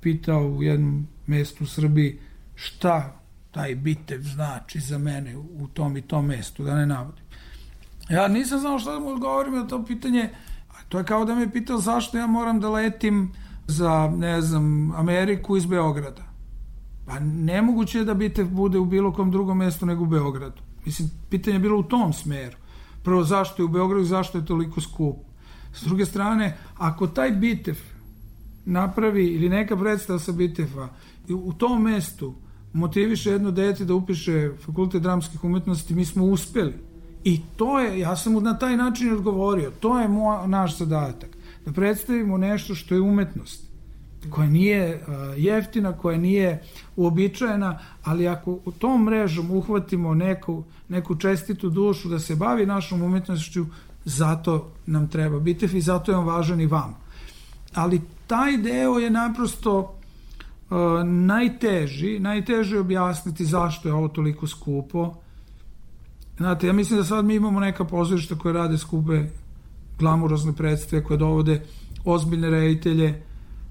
[0.00, 2.18] pitao u jednom mestu u Srbiji
[2.54, 7.24] šta taj bitev znači za mene u tom i tom mestu, da ne navodim.
[8.10, 10.30] Ja nisam znao šta da mu odgovorim na to pitanje,
[10.70, 13.32] a to je kao da me pitao zašto ja moram da letim
[13.66, 16.22] za, ne znam, Ameriku iz Beograda.
[17.06, 20.62] Pa nemoguće je da bitev bude u bilo kom drugom mestu nego u Beogradu.
[20.84, 22.56] Mislim, pitanje je bilo u tom smeru.
[23.02, 25.16] Prvo, zašto je u Beogradu, zašto je toliko skup.
[25.74, 27.76] S druge strane, ako taj bitev
[28.64, 30.88] napravi ili neka predstava sa biteva
[31.28, 32.34] u tom mestu
[32.72, 36.74] motiviše jedno dete da upiše fakultet dramskih umetnosti, mi smo uspeli.
[37.24, 41.33] I to je, ja sam mu na taj način odgovorio, to je moj, naš zadatak.
[41.64, 43.64] Da predstavimo nešto što je umetnost
[44.30, 46.62] koja nije uh, jeftina, koja nije
[46.96, 53.02] uobičajena, ali ako u tom mrežom uhvatimo neku, neku čestitu dušu da se bavi našom
[53.02, 53.66] umetnošću,
[54.04, 56.96] zato nam treba biti i zato je on važan i vam.
[57.74, 59.94] Ali taj deo je naprosto
[61.04, 65.14] najteži, najteže objasniti zašto je ovo toliko skupo.
[66.36, 69.24] Znate, ja mislim da sad mi imamo neka pozorišta koje rade skupe
[69.98, 71.62] glamurozne predstave, koje dovode
[72.04, 73.22] ozbiljne reditelje.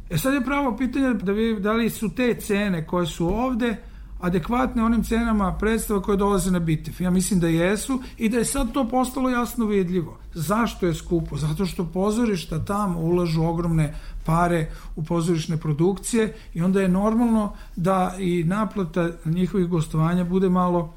[0.10, 3.76] E sad je pravo pitanje da, vi, da li su te cene koje su ovde
[4.24, 6.94] adekvatne onim cenama predstava koje dolaze na bitev.
[7.00, 10.18] Ja mislim da jesu i da je sad to postalo jasno vidljivo.
[10.34, 11.38] Zašto je skupo?
[11.38, 13.94] Zato što pozorišta tamo ulažu ogromne
[14.26, 20.94] pare u pozorišne produkcije i onda je normalno da i naplata njihovih gostovanja bude malo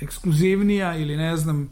[0.00, 1.68] ekskluzivnija ili ne znam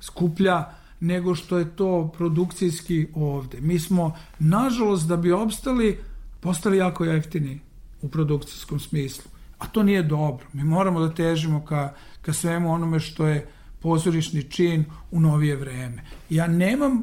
[0.00, 3.60] skuplja nego što je to produkcijski ovde.
[3.60, 5.98] Mi smo, nažalost, da bi opstali,
[6.40, 7.60] postali jako jeftini
[8.02, 9.30] u produkcijskom smislu.
[9.58, 10.46] A to nije dobro.
[10.52, 11.92] Mi moramo da težimo ka,
[12.22, 13.46] ka svemu onome što je
[13.80, 16.04] pozorišni čin u novije vreme.
[16.30, 17.02] Ja nemam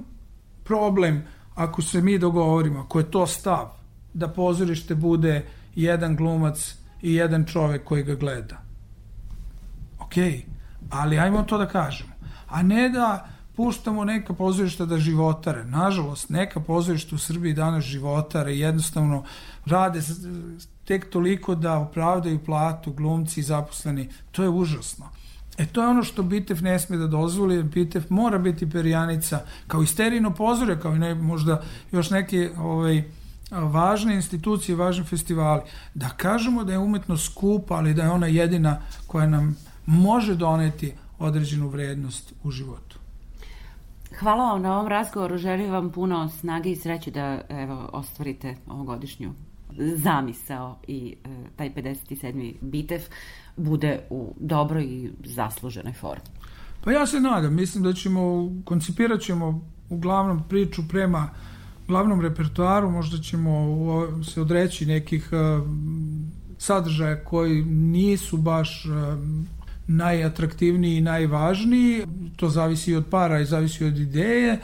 [0.64, 1.24] problem
[1.56, 3.70] ako se mi dogovorimo, ako je to stav,
[4.14, 5.46] da pozorište bude
[5.76, 8.62] jedan glumac i jedan čovek koji ga gleda.
[10.00, 10.46] Okej,
[10.90, 12.12] ali ajmo to da kažemo.
[12.48, 15.64] A ne da puštamo neka pozorišta da životare.
[15.66, 19.24] Nažalost, neka pozorišta u Srbiji danas životare jednostavno
[19.66, 20.02] rade
[20.86, 24.10] tek toliko da opravdaju platu glumci i zaposleni.
[24.32, 25.10] To je užasno.
[25.58, 29.82] E to je ono što Bitev ne sme da dozvoli, Bitev mora biti perjanica, kao
[29.84, 33.04] i sterijno pozore, kao i ne, možda još neke ovaj,
[33.52, 35.62] važne institucije, važni festivali,
[35.94, 39.56] da kažemo da je umetnost skupa, ali da je ona jedina koja nam
[39.86, 42.87] može doneti određenu vrednost u životu.
[44.20, 49.34] Hvala vam na ovom razgovoru, želim vam puno snage i sreće da evo, ostvarite ovogodišnju
[49.96, 52.54] zamisao i e, taj 57.
[52.62, 53.02] bitev
[53.58, 56.24] bude u dobroj i zasluženoj formi.
[56.84, 61.30] Pa ja se nadam, mislim da ćemo, koncipirat ćemo uglavnom priču prema
[61.88, 63.52] glavnom repertoaru, možda ćemo
[64.24, 65.68] se odreći nekih uh,
[66.58, 68.94] sadržaja koji nisu baš uh,
[69.88, 74.60] najatraktivniji i najvažniji, to zavisi od para i zavisi od ideje,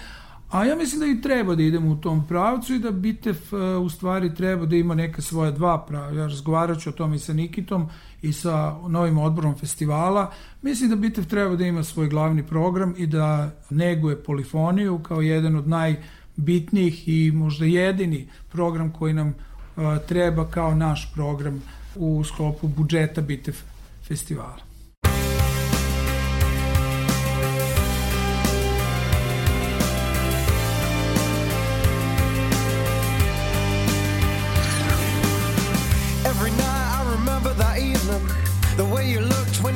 [0.54, 3.86] A ja mislim da i treba da idemo u tom pravcu i da Bitev uh,
[3.86, 6.12] u stvari treba da ima neka svoja dva prava.
[6.12, 7.90] Ja razgovarat ću o tom i sa Nikitom
[8.22, 10.32] i sa novim odborom festivala.
[10.62, 15.56] Mislim da Bitev treba da ima svoj glavni program i da neguje polifoniju kao jedan
[15.56, 21.62] od najbitnijih i možda jedini program koji nam uh, treba kao naš program
[21.96, 23.56] u sklopu budžeta Bitev
[24.08, 24.73] festivala.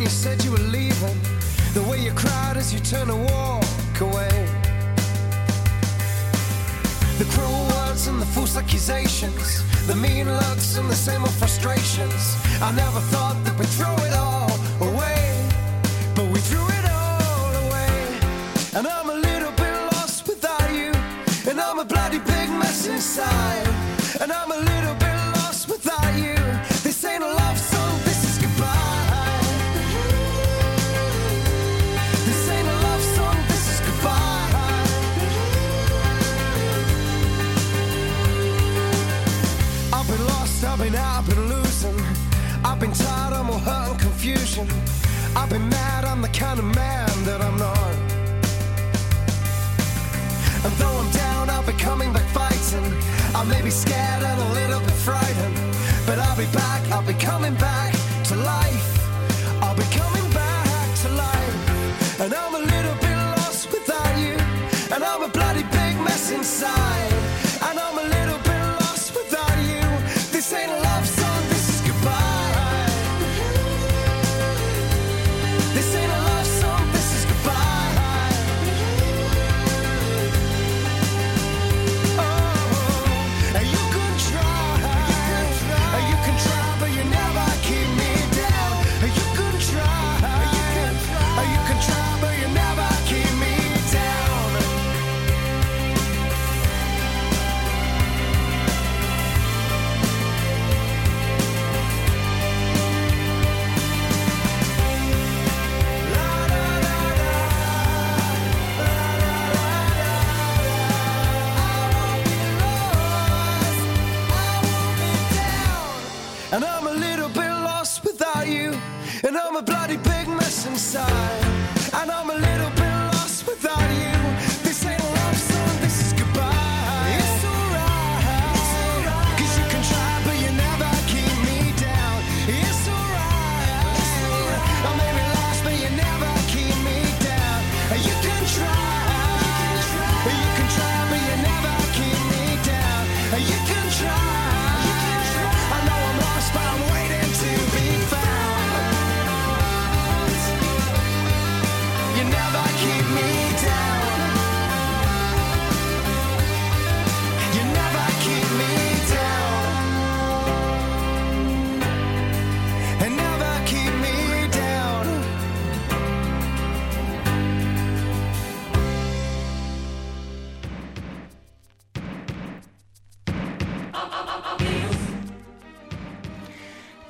[0.07, 1.19] You said you were leaving.
[1.73, 4.35] The way you cried as you turned to walk away.
[7.19, 9.49] The cruel words and the false accusations.
[9.85, 12.23] The mean looks and the same old frustrations.
[12.61, 14.49] I never thought that we'd throw it all
[14.89, 15.23] away.
[16.15, 17.99] But we threw it all away.
[18.77, 20.91] And I'm a little bit lost without you.
[21.49, 23.67] And I'm a bloody big mess inside.
[24.21, 24.86] And I'm a little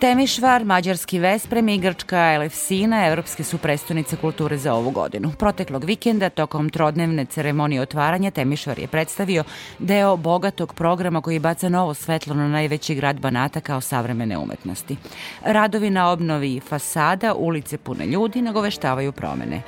[0.07, 5.31] Temišvar, Mađarski Vesprem i Grčka Elefsina evropske su prestonice kulture za ovu godinu.
[5.39, 9.43] Proteklog vikenda, tokom trodnevne ceremonije otvaranja, Temišvar je predstavio
[9.79, 14.97] deo bogatog programa koji baca novo svetlo na najveći grad Banata kao savremene umetnosti.
[15.45, 19.61] Radovi na obnovi fasada, ulice pune ljudi, nagoveštavaju promene.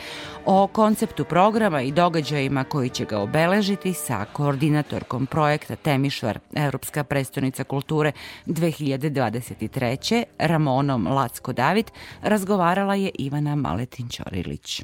[0.51, 7.63] O konceptu programa i događajima koji će ga obeležiti sa koordinatorkom projekta Temišvar, Evropska prestonica
[7.63, 8.11] kulture
[8.45, 10.23] 2023.
[10.37, 11.91] Ramonom Lacko-David,
[12.21, 14.83] razgovarala je Ivana Maletin-Ćorilić.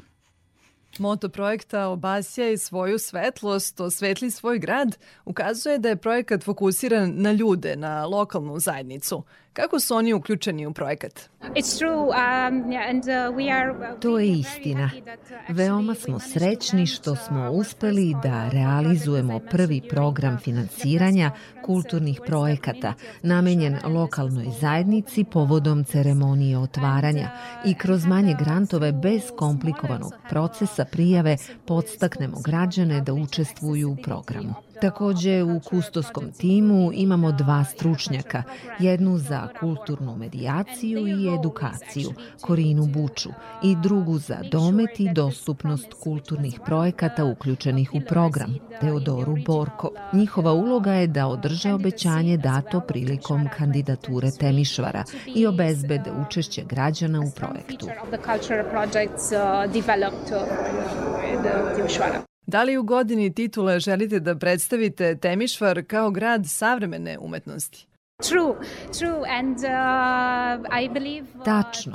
[0.98, 7.76] Moto projekta Obasjaj svoju svetlost, osvetli svoj grad, ukazuje da je projekat fokusiran na ljude,
[7.76, 9.24] na lokalnu zajednicu.
[9.56, 11.20] Kako su oni uključeni u projekat?
[11.42, 14.90] Um, uh, uh, To je istina.
[14.94, 21.30] uh, Veoma smo srećni što events, smo uh, uspeli da uh, realizujemo prvi program finansiranja
[21.64, 27.30] kulturnih uh, projekata namenjen lokalnoj zajednici povodom ceremonije otvaranja
[27.64, 31.36] i kroz manje grantove bez komplikovanog procesa prijave
[31.66, 34.65] podstaknemo građane da učestvuju u programu.
[34.80, 38.42] Takođe u kustoskom timu imamo dva stručnjaka,
[38.78, 42.10] jednu za kulturnu medijaciju i edukaciju,
[42.40, 43.28] Korinu Buču,
[43.62, 49.90] i drugu za domet i dostupnost kulturnih projekata uključenih u program, Teodoru Borko.
[50.12, 57.30] Njihova uloga je da održe obećanje dato prilikom kandidature Temišvara i obezbede učešće građana u
[57.36, 57.86] projektu.
[62.46, 67.86] Da li u godini titule želite da predstavite Temišvar kao grad savremene umetnosti?
[68.28, 68.54] True,
[68.98, 71.92] true, and uh, I believe uh, Tačno.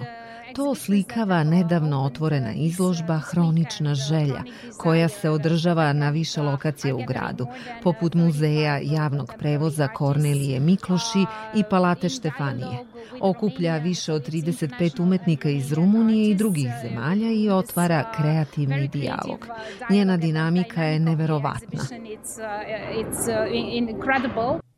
[0.55, 4.43] To uh, nedavno otvorena izložba Hronična želja,
[4.77, 7.47] koja se održava na više lokacije u gradu,
[7.83, 11.25] poput muzeja javnog prevoza Kornelije Mikloši
[11.55, 12.85] i Palate Štefanije.
[13.21, 19.47] Okuplja više od 35 umetnika iz Rumunije i drugih zemalja i otvara kreativni dijalog.
[19.89, 21.79] Njena dinamika je neverovatna.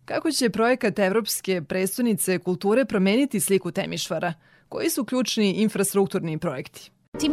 [0.05, 4.33] Kako će projekat Evropske prestonice kulture promeniti sliku Temišvara?
[4.73, 6.91] Koji su ključni infrastrukturni projekti?
[7.19, 7.27] So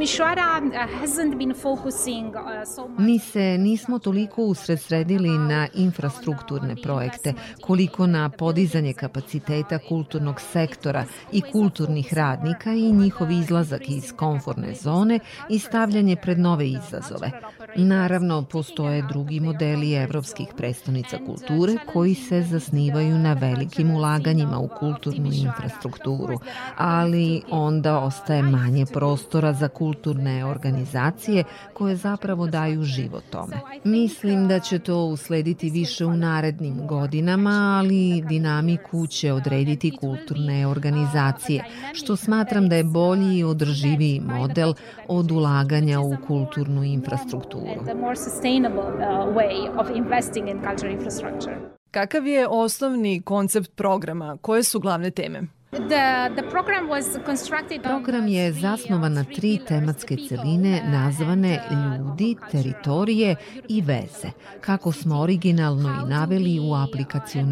[2.88, 11.04] much Mi se nismo toliko usredsredili na infrastrukturne projekte, koliko na podizanje kapaciteta kulturnog sektora
[11.32, 15.18] i kulturnih radnika i njihov izlazak iz komforne zone
[15.48, 17.30] i stavljanje pred nove izazove.
[17.76, 25.30] Naravno, postoje drugi modeli evropskih prestonica kulture koji se zasnivaju na velikim ulaganjima u kulturnu
[25.32, 26.38] infrastrukturu,
[26.76, 31.44] ali onda ostaje manje prostora za kulturne organizacije
[31.74, 33.56] koje zapravo daju život tome.
[33.84, 41.64] Mislim da će to uslediti više u narednim godinama, ali dinamiku će odrediti kulturne organizacije,
[41.92, 44.74] što smatram da je bolji i održiviji model
[45.08, 47.59] od ulaganja u kulturnu infrastrukturu.
[47.66, 51.56] And a more sustainable uh, way of investing in cultural infrastructure.
[51.90, 54.38] Kakav je osnovni koncept programa?
[54.40, 55.42] Koje su glavne teme?
[55.70, 61.76] Program was constructed on Program je uh, zasnovan na tri tematske celine uh, nazvane uh,
[61.78, 63.36] ljudi, teritorije
[63.68, 66.72] i veze, kako smo originalno i naveli u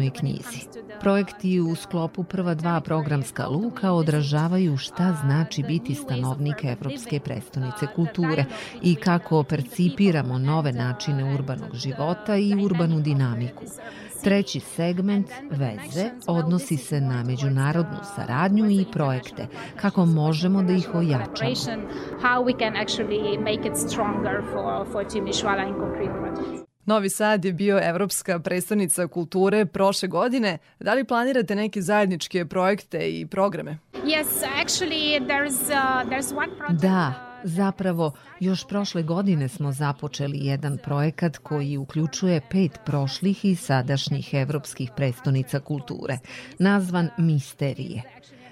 [0.05, 0.67] it knjizi.
[1.01, 8.45] Projekti u sklopu prva dva programska luka odražavaju šta znači biti stanovnik Evropske prestonice kulture
[8.81, 13.63] i kako percipiramo nove načine urbanog života i urbanu dinamiku.
[14.23, 21.51] Treći segment, veze, odnosi se na međunarodnu saradnju i projekte, kako možemo da ih ojačamo.
[26.85, 30.57] Novi Sad je bio Evropska predstavnica kulture prošle godine.
[30.79, 33.77] Da li planirate neke zajedničke projekte i programe?
[33.93, 36.81] Yes, actually, there's uh, there's one project.
[36.81, 44.33] Da, zapravo, još prošle godine smo započeli jedan projekat koji uključuje pet prošlih i sadašnjih
[44.33, 46.17] evropskih prestonica kulture,
[46.59, 48.03] nazvan Misterije.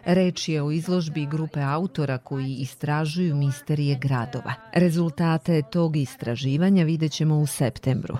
[0.06, 4.54] Reč je o izložbi grupe autora koji istražuju misterije gradova.
[4.74, 8.18] Rezultate tog istraživanja vidjet ćemo u septembru.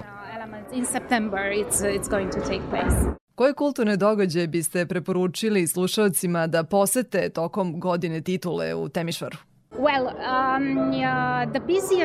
[0.74, 1.52] in September.
[1.52, 3.18] It's it's going to take place.
[3.36, 9.38] Koje kulturne događaje biste preporučili slušalcima da posete tokom godine titule u Temišvaru?
[9.72, 10.94] Well, um,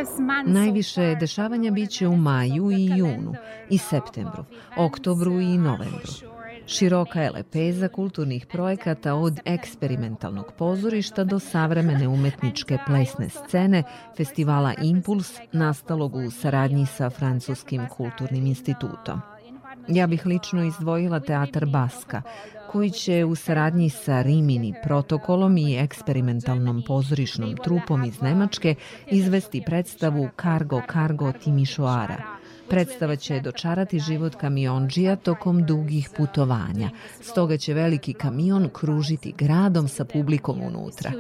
[0.06, 3.34] so Najviše dešavanja biće u maju i junu
[3.70, 4.44] i septembru,
[4.76, 6.32] oktobru i novembru.
[6.66, 13.82] Široka je lepeza kulturnih projekata od eksperimentalnog pozorišta do savremene umetničke plesne scene
[14.16, 19.20] festivala Impuls nastalog u saradnji sa Francuskim kulturnim institutom.
[19.88, 22.22] Ja bih lično izdvojila teatar Baska,
[22.72, 28.74] koji će u saradnji sa Rimini protokolom i eksperimentalnom pozorišnom trupom iz Nemačke
[29.10, 32.22] izvesti predstavu Cargo Cargo Timišoara.
[32.68, 36.90] Predstava će dočarati život kamionđija tokom dugih putovanja.
[37.20, 41.12] Stoga će veliki kamion kružiti gradom sa publikom unutra.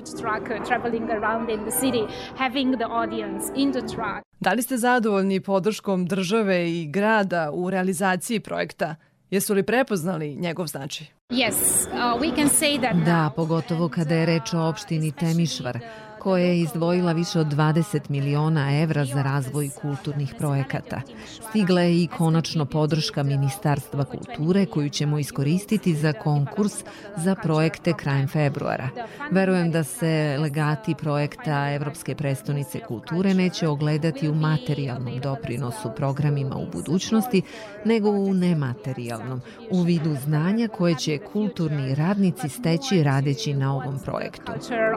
[4.40, 8.96] Da li ste zadovoljni podrškom države i grada u realizaciji projekta?
[9.32, 11.06] Jesu li prepoznali njegov značaj?
[11.30, 11.54] Yes,
[11.86, 15.78] uh, we can say that Da, pogotovo kada je reč o opštini Temišvar,
[16.22, 21.00] koja je izdvojila više od 20 miliona evra za razvoj kulturnih projekata.
[21.48, 26.72] Stigla je i konačno podrška Ministarstva kulture koju ćemo iskoristiti za konkurs
[27.16, 28.88] za projekte krajem februara.
[29.30, 36.66] Verujem da se legati projekta Evropske prestonice kulture neće ogledati u materijalnom doprinosu programima u
[36.72, 37.42] budućnosti,
[37.84, 44.52] nego u nematerijalnom, u vidu znanja koje će kulturni radnici steći radeći na ovom projektu.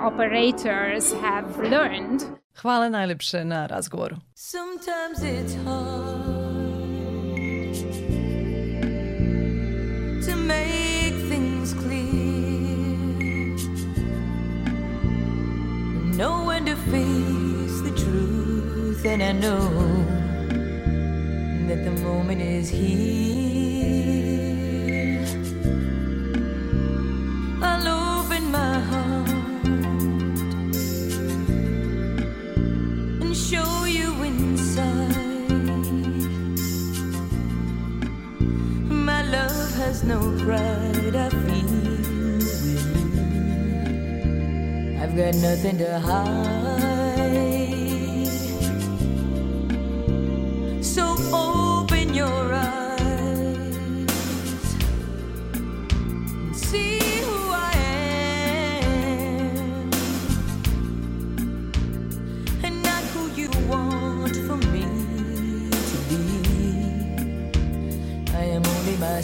[0.08, 2.22] operators have learned.
[2.62, 4.16] Hvala najlepše na razgovoru.
[4.36, 6.46] Sometimes it's hard
[10.26, 12.06] to make things clear.
[16.18, 19.70] Know when to face the truth, and I know
[21.68, 24.25] that the moment is here.
[39.96, 41.76] Has no pride, I feel.
[45.02, 46.36] I've got nothing to hide.
[50.84, 52.75] So open your eyes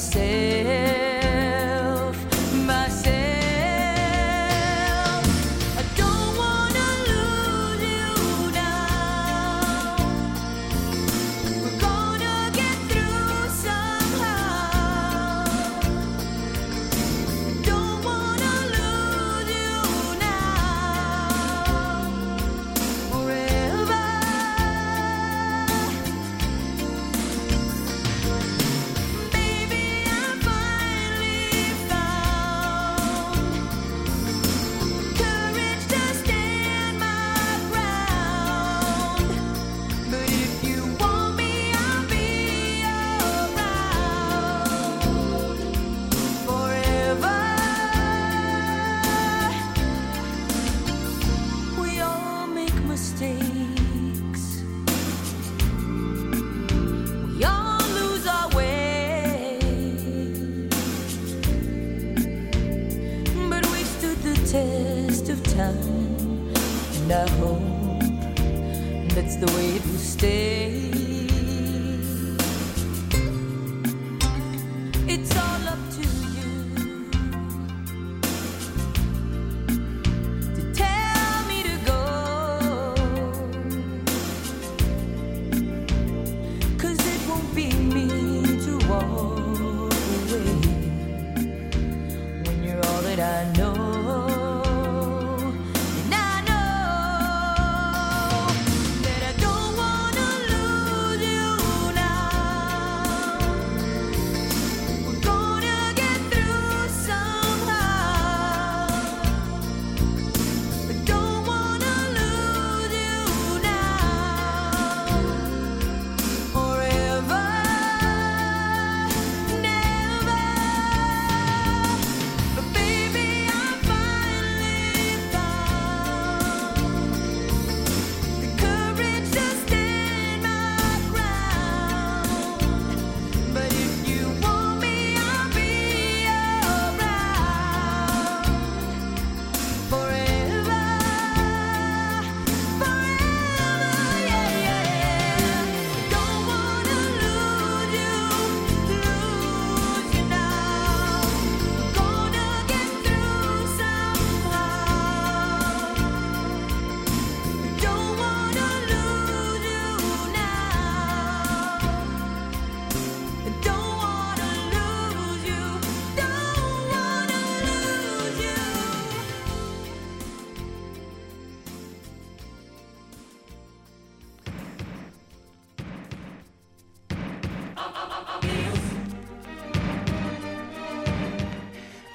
[0.02, 1.01] said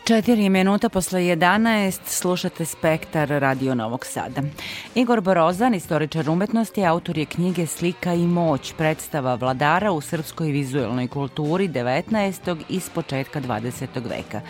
[0.06, 4.42] Četiri minuta posle 11 slušate Spektar Radio Novog Sada.
[4.96, 11.08] Igor Borozan, istoričar umetnosti, autor je knjige Slika i moć, predstava vladara u srpskoj vizuelnoj
[11.08, 12.56] kulturi 19.
[12.68, 13.86] i s početka 20.
[14.08, 14.40] veka.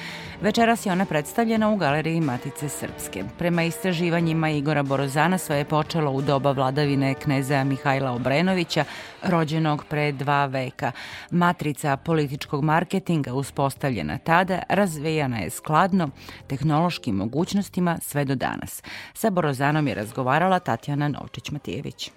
[0.40, 3.24] Večeras je ona predstavljena u Galeriji Matice Srpske.
[3.38, 8.84] Prema istraživanjima Igora Borozana sve je počelo u doba vladavine kneza Mihajla Obrenovića,
[9.22, 10.92] rođenog pre dva veka.
[11.30, 16.11] Matrica političkog marketinga uspostavljena tada razvijana je skladno
[16.47, 18.82] tehnološkim mogućnostima sve do danas.
[19.14, 19.94] Sa Borozanom je
[20.39, 22.11] razgovarala Tatjana Novčić-Matijević.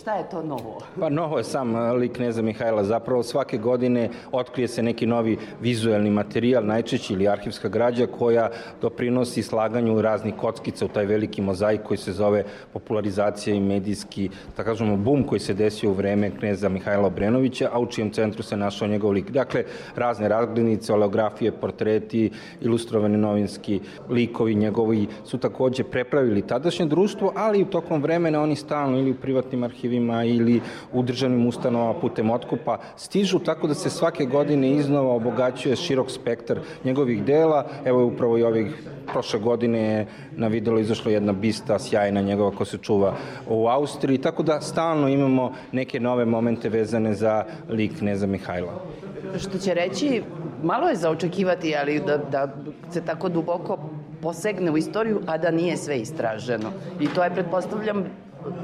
[0.00, 0.78] Šta je to novo?
[1.00, 2.84] Pa novo je sam e, lik kneza Mihajla.
[2.84, 8.50] Zapravo svake godine otkrije se neki novi vizuelni materijal, najčešći ili arhivska građa koja
[8.82, 14.70] doprinosi slaganju raznih kockica u taj veliki mozaik koji se zove popularizacija i medijski, tako
[14.70, 18.56] kažemo, bum koji se desio u vreme kneza Mihajla Obrenovića, a u čijem centru se
[18.56, 19.30] našao njegov lik.
[19.30, 19.64] Dakle,
[19.96, 22.30] razne razglednice, oleografije, portreti,
[22.60, 23.80] ilustrovani novinski
[24.10, 29.20] likovi njegovi su takođe prepravili tadašnje društvo, ali u tokom vremena oni stalno ili u
[29.20, 29.87] privatnim arhivima
[30.24, 30.60] ili
[30.92, 36.58] u državnim ustanovama putem otkupa stižu tako da se svake godine iznova obogaćuje širok spektar
[36.84, 37.66] njegovih dela.
[37.84, 38.74] Evo je upravo i ovih
[39.12, 43.14] prošle godine je na videlo izašla jedna bista sjajna njegova ko se čuva
[43.48, 48.72] u Austriji, tako da stalno imamo neke nove momente vezane za lik Kneza Mihajla.
[49.38, 50.22] Što će reći,
[50.62, 52.54] malo je za očekivati, ali da, da
[52.90, 53.78] se tako duboko
[54.22, 56.70] posegne u istoriju, a da nije sve istraženo.
[57.00, 58.04] I to je, pretpostavljam,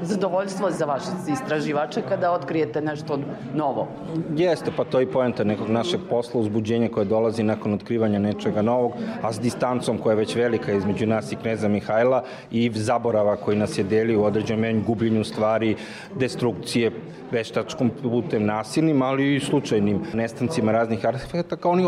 [0.01, 3.19] zadovoljstvo za vaše istraživače kada otkrijete nešto
[3.53, 3.87] novo.
[4.35, 8.61] Jeste, pa to je i poenta nekog našeg posla, uzbuđenja koje dolazi nakon otkrivanja nečega
[8.61, 13.35] novog, a s distancom koja je već velika između nas i kneza Mihajla i zaborava
[13.35, 15.75] koji nas je deli u određenom menju gubljenju stvari,
[16.19, 16.91] destrukcije,
[17.31, 21.87] veštačkom putem nasilnim, ali i slučajnim nestancima raznih artefakta, oni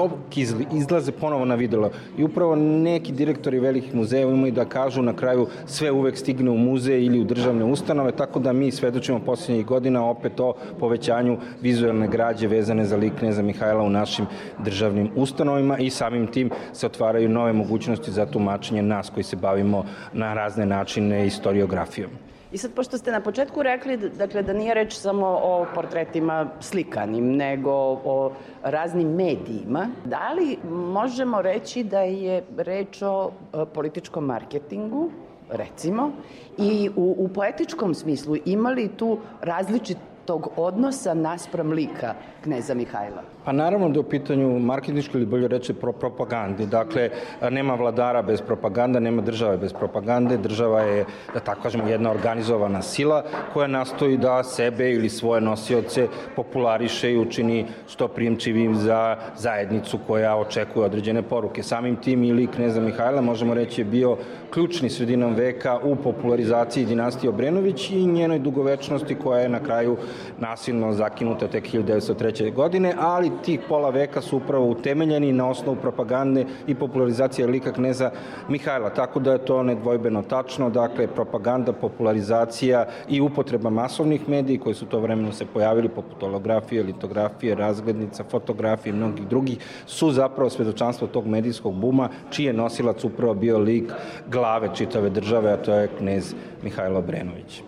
[0.74, 1.92] izlaze ponovo na videlo.
[2.18, 6.58] I upravo neki direktori velikih muzeja imaju da kažu na kraju sve uvek stigne u
[6.58, 7.87] muzej ili u državne ustanove,
[8.18, 13.42] tako da mi svedočimo poslednjih godina opet o povećanju vizualne građe vezane za lik Kneza
[13.42, 14.26] Mihajla u našim
[14.60, 19.86] državnim ustanovima i samim tim se otvaraju nove mogućnosti za tumačenje nas koji se bavimo
[20.14, 22.10] na razne načine istoriografijom.
[22.52, 27.36] I sad, pošto ste na početku rekli dakle, da nije reč samo o portretima slikanim,
[27.36, 27.72] nego
[28.06, 28.32] o
[28.64, 35.10] raznim medijima, da li možemo reći da je reč o e, političkom marketingu,
[35.50, 36.12] recimo,
[36.58, 43.37] i u, u poetičkom smislu imali tu različitog odnosa naspram lika kneza Mihajla?
[43.48, 46.66] Pa naravno da je u pitanju marketnički ili bolje reći pro propagandi.
[46.66, 47.10] Dakle,
[47.50, 50.38] nema vladara bez propaganda, nema države bez propagande.
[50.38, 53.24] Država je, da tako kažemo, jedna organizovana sila
[53.54, 60.36] koja nastoji da sebe ili svoje nosioce populariše i učini što prijemčivim za zajednicu koja
[60.36, 61.64] očekuje određene poruke.
[61.64, 64.18] Samim tim i lik Kneza Mihajla, možemo reći, je bio
[64.54, 69.98] ključni sredinom veka u popularizaciji dinastije Obrenović i njenoj dugovečnosti koja je na kraju
[70.40, 72.54] nasilno zakinuta tek 1903.
[72.54, 78.12] godine, ali tih pola veka su upravo utemeljeni na osnovu propagande i popularizacije lika kneza
[78.50, 84.76] Mihajla, tako da je to nedvojbeno tačno, dakle propaganda, popularizacija i upotreba masovnih medija koji
[84.76, 90.50] su to vremenu se pojavili poput holografije, litografije, razglednica, fotografije i mnogih drugih su zapravo
[90.50, 93.92] svedočanstvo tog medijskog buma čiji je nosilac upravo bio lik
[94.28, 97.62] glave čitave države, a to je knez Mihajlo Brenović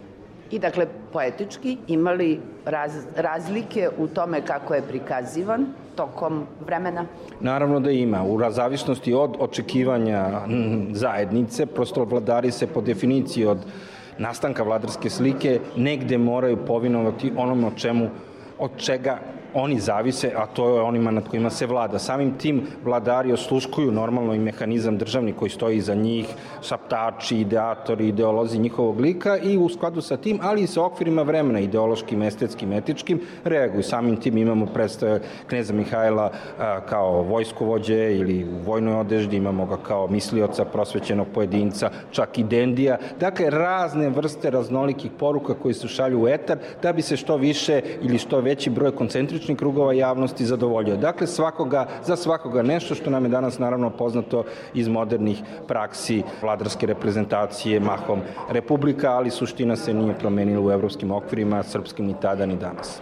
[0.52, 7.06] i dakle poetički imali raz, razlike u tome kako je prikazivan tokom vremena?
[7.40, 8.24] Naravno da ima.
[8.24, 10.26] U zavisnosti od očekivanja
[10.92, 13.58] zajednice, prosto vladari se po definiciji od
[14.18, 18.10] nastanka vladarske slike negde moraju povinovati onome o čemu
[18.60, 19.20] od čega
[19.54, 22.00] oni zavise, a to je onima nad kojima se vlada.
[22.00, 26.28] Samim tim vladari osluškuju normalno i mehanizam državni koji stoji iza njih,
[26.62, 31.60] šaptači, ideatori, ideolozi njihovog lika i u skladu sa tim, ali i sa okvirima vremena,
[31.60, 33.84] ideološkim, estetskim, etičkim, reaguju.
[33.84, 36.32] Samim tim imamo predstave kneza Mihajla
[36.90, 42.98] kao vojskovođe ili u vojnoj odeždi, imamo ga kao mislioca, prosvećenog pojedinca, čak i dendija.
[43.20, 47.82] Dakle, razne vrste raznolikih poruka koji se šalju u etar da bi se što više
[48.02, 50.98] ili što veći broj koncentričnih stručnih krugova javnosti zadovoljio.
[50.98, 56.86] Dakle, svakoga, za svakoga nešto što nam je danas naravno poznato iz modernih praksi vladarske
[56.86, 58.20] reprezentacije mahom
[58.50, 63.02] republika, ali suština se nije promenila u evropskim okvirima, srpskim ni tada ni danas.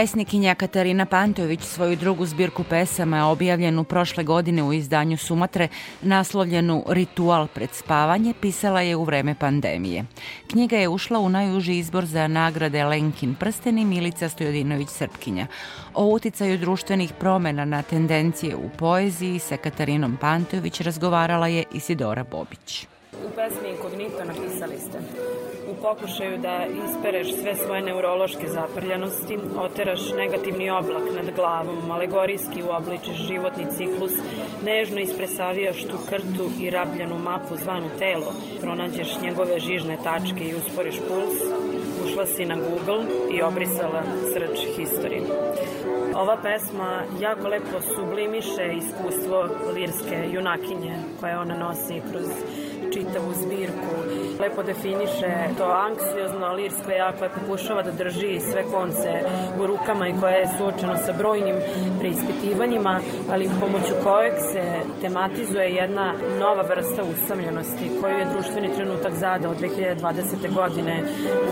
[0.00, 5.68] Pesnikinja Katarina Pantović svoju drugu zbirku pesama objavljenu prošle godine u izdanju Sumatre
[6.02, 10.04] naslovljenu Ritual pred spavanje pisala je u vreme pandemije.
[10.50, 15.46] Knjiga je ušla u najuži izbor za nagrade Lenkin prsten i Milica Stojodinović Srpkinja.
[15.94, 22.86] O uticaju društvenih promena na tendencije u poeziji sa Katarinom Pantović razgovarala je Isidora Bobić.
[23.26, 24.98] U pesmi Inkognito napisali ste
[25.70, 33.16] u pokušaju da ispereš sve svoje neurološke zaprljanosti, oteraš negativni oblak nad glavom, alegorijski uobličiš
[33.16, 34.12] životni ciklus,
[34.64, 40.96] nežno ispresavijaš tu krtu i rabljanu mapu zvanu telo, pronađeš njegove žižne tačke i usporiš
[41.08, 41.36] puls,
[42.04, 43.04] ušla si na Google
[43.34, 44.02] i obrisala
[44.32, 45.22] search history.
[46.14, 52.26] Ova pesma jako lepo sublimiše iskustvo lirske junakinje koje ona nosi kroz
[52.92, 53.94] čitavu zbirku.
[54.40, 59.10] Lepo definiše to anksiozno lirsko ja koje pokušava da drži sve konce
[59.60, 61.56] u rukama i koje je suočeno sa brojnim
[61.98, 63.00] preispitivanjima,
[63.32, 64.62] ali pomoću kojeg se
[65.00, 70.54] tematizuje jedna nova vrsta usamljenosti koju je društveni trenutak zadao 2020.
[70.54, 71.02] godine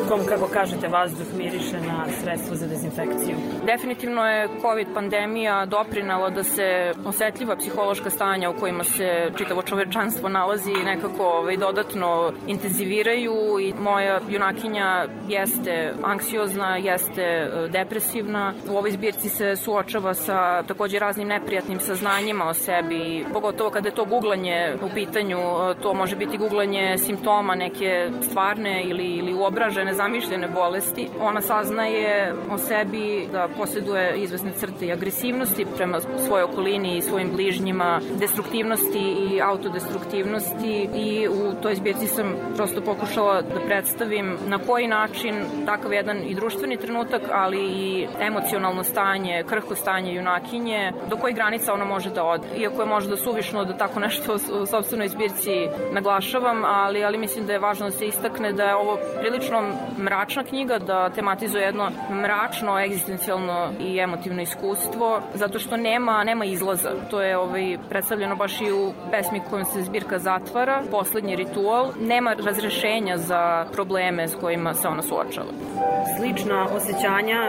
[0.04, 3.36] u kom, kako kažete, vazduh miriše na sredstvo za dezinfekciju.
[3.66, 10.28] Definitivno je COVID pandemija doprinala da se osetljiva psihološka stanja u kojima se čitavo čovečanstvo
[10.28, 18.54] nalazi nekako ovaj, dodatno intenziviraju i moja junakinja jeste anksiozna, jeste e, depresivna.
[18.70, 23.94] U ovoj zbirci se suočava sa takođe raznim neprijatnim saznanjima o sebi, pogotovo kada je
[23.94, 29.94] to guglanje u pitanju, e, to može biti guglanje simptoma neke stvarne ili, ili uobražene,
[29.94, 31.08] zamišljene bolesti.
[31.20, 37.30] Ona saznaje o sebi da posjeduje izvesne crte i agresivnosti prema svojoj okolini i svojim
[37.32, 44.86] bližnjima, destruktivnosti i autodestruktivnosti i u toj zbirci sam prosto pokušala da predstavim na koji
[44.86, 45.34] način
[45.66, 51.72] takav jedan i društveni trenutak, ali i emocionalno stanje, krhko stanje junakinje, do koje granica
[51.72, 52.48] ona može da ode.
[52.56, 57.52] Iako je možda suvišno da tako nešto u sobstvenoj zbirci naglašavam, ali, ali mislim da
[57.52, 59.62] je važno da se istakne da je ovo prilično
[59.98, 66.90] mračna knjiga, da tematizuje jedno mračno, egzistencijalno i emotivno iskustvo, zato što nema, nema izlaza.
[67.10, 72.34] To je ovaj, predstavljeno baš i u pesmi kojom se zbirka zatvara, poslednji ritual, nema
[72.46, 75.52] razrešenja za probleme s kojima se ona suočava.
[76.16, 77.40] Slična osjećanja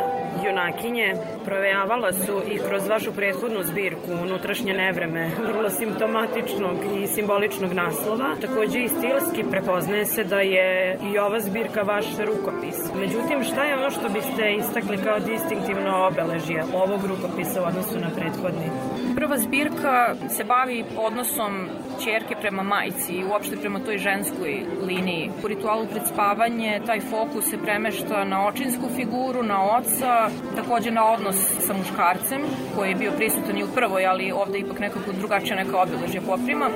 [0.45, 1.13] junakinje
[1.45, 8.35] provejavala su i kroz vašu prethodnu zbirku Unutrašnje nevreme, vrlo simptomatičnog i simboličnog naslova.
[8.41, 12.77] Takođe i stilski prepoznaje se da je i ova zbirka vaš rukopis.
[12.95, 18.09] Međutim, šta je ono što biste istakli kao distinktivno obeležje ovog rukopisa u odnosu na
[18.15, 18.69] prethodni?
[19.15, 21.69] Prva zbirka se bavi odnosom
[22.03, 25.31] čerke prema majci i uopšte prema toj ženskoj liniji.
[25.43, 31.11] U ritualu pred spavanje taj fokus se premešta na očinsku figuru, na oca, takođe na
[31.11, 32.41] odnos sa muškarcem,
[32.75, 36.69] koji je bio prisutan i u prvoj, ali ovde ipak nekako drugačija neka obeležja poprima.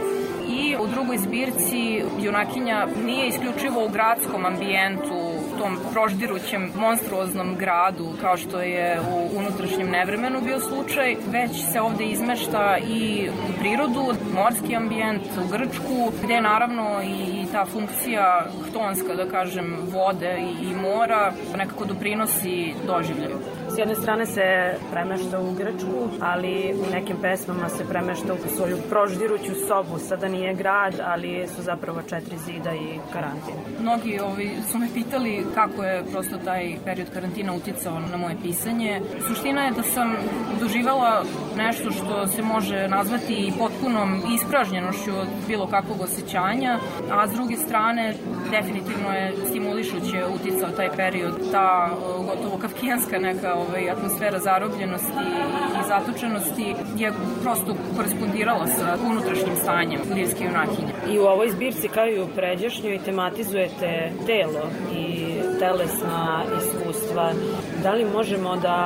[0.47, 5.22] I u drugoj zbirci junakinja nije isključivo u gradskom ambijentu
[5.63, 12.03] tom proždirućem monstruoznom gradu kao što je u unutrašnjem nevremenu bio slučaj, već se ovde
[12.05, 14.03] izmešta i u prirodu,
[14.33, 21.33] morski ambijent u Grčku, gde naravno i ta funkcija htonska, da kažem, vode i, mora
[21.57, 23.37] nekako doprinosi doživljaju.
[23.73, 28.77] S jedne strane se premešta u Grčku, ali u nekim pesmama se premešta u svoju
[28.89, 29.99] proždiruću sobu.
[29.99, 33.55] Sada nije grad, ali su zapravo četiri zida i karantin.
[33.81, 39.01] Mnogi ovi su me pitali kako je prosto taj period karantina uticao na moje pisanje.
[39.27, 40.15] Suština je da sam
[40.59, 41.23] doživala
[41.57, 46.79] nešto što se može nazvati potpunom ispražnjenošću od bilo kakvog osjećanja,
[47.11, 48.13] a s druge strane
[48.51, 51.89] definitivno je stimulišuće uticao taj period, ta
[52.27, 55.11] gotovo kafkijanska neka ovaj, atmosfera zarobljenosti
[55.79, 57.11] i zatočenosti je
[57.43, 60.93] prosto korespondirala sa unutrašnjim stanjem lirske junakinje.
[61.09, 64.63] I u ovoj zbirci kao i u pređašnjoj tematizujete telo
[64.95, 67.31] i telesna iskustva.
[67.83, 68.77] Da li možemo da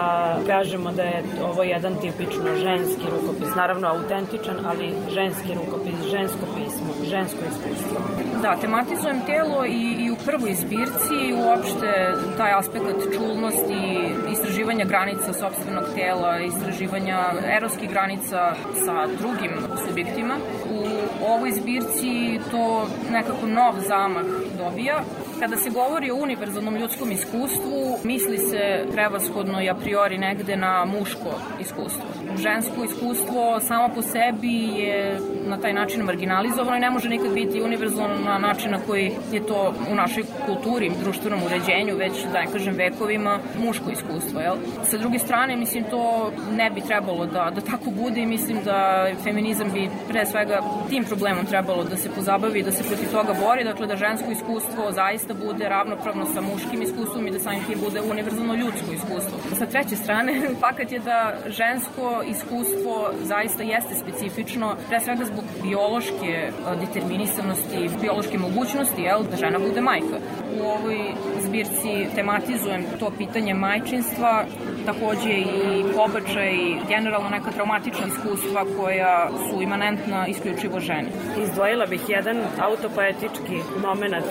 [0.47, 6.91] kažemo da je ovo jedan tipično ženski rukopis, naravno autentičan, ali ženski rukopis, žensko pismo,
[7.07, 7.97] žensko iskustvo?
[8.41, 15.33] Da, tematizujem telo i, i u prvoj zbirci i uopšte taj aspekt čulnosti, istraživanja granica
[15.33, 17.19] sobstvenog tela, istraživanja
[17.57, 18.55] eroskih granica
[18.85, 19.51] sa drugim
[19.87, 20.35] subjektima.
[20.71, 20.77] U
[21.25, 24.25] ovoj zbirci to nekako nov zamah
[24.57, 25.03] dobija
[25.39, 30.85] Kada se govori o univerzalnom ljudskom iskustvu, misli se prevashodno i a priori negde na
[30.85, 31.29] muško
[31.61, 32.05] iskustvo.
[32.37, 37.61] Žensko iskustvo samo po sebi je na taj način marginalizovano i ne može nikad biti
[37.61, 42.47] univerzalno na način na koji je to u našoj kulturi, društvenom uređenju, već da ne
[42.51, 44.41] kažem vekovima, muško iskustvo.
[44.41, 44.55] Jel?
[44.83, 49.07] Sa druge strane, mislim, to ne bi trebalo da, da tako bude i mislim da
[49.23, 53.63] feminizam bi pre svega tim problemom trebalo da se pozabavi, da se protiv toga bori,
[53.63, 58.01] dakle da žensko iskustvo zaista bude ravnopravno sa muškim iskustvom i da samim tim bude
[58.01, 59.55] univerzalno ljudsko iskustvo.
[59.59, 66.51] Sa treće strane, fakat je da žensko iskustvo zaista jeste specifično, pre svega zbog biološke
[66.65, 70.17] a, determinisanosti, biološke mogućnosti, jel, da žena bude majka.
[70.59, 70.97] U ovoj
[71.41, 74.45] zbirci tematizujem to pitanje majčinstva,
[74.89, 81.09] takođe i pobačaj i generalno neka traumatična iskustva koja su imanentna isključivo ženi.
[81.43, 84.25] Izdvojila bih jedan autopoetički moment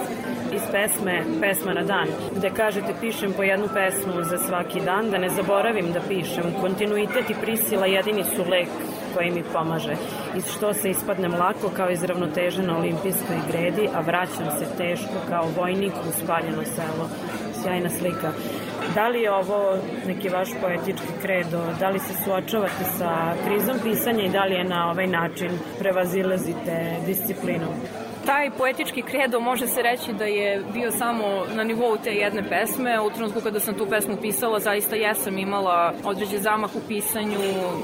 [0.52, 5.18] iz pesme Pesma na dan, gde kažete pišem po jednu pesmu za svaki dan, da
[5.18, 6.54] ne zaboravim da pišem.
[6.60, 8.68] Kontinuitet i prisila jedini su lek
[9.14, 9.94] koji mi pomaže.
[10.36, 15.18] Iz što se ispadnem lako kao iz ravnoteže na olimpijskoj gredi, a vraćam se teško
[15.28, 17.08] kao vojnik u spaljeno selo.
[17.62, 18.32] Sjajna slika.
[18.94, 21.60] Da li je ovo neki vaš poetički kredo?
[21.80, 26.96] Da li se suočavate sa krizom pisanja i da li je na ovaj način prevazilazite
[27.06, 27.74] disciplinom?
[28.26, 31.24] Taj poetički kredo može se reći da je bio samo
[31.54, 33.00] na nivou te jedne pesme.
[33.00, 37.38] U trenutku kada sam tu pesmu pisala, zaista jesam imala određen zamah u pisanju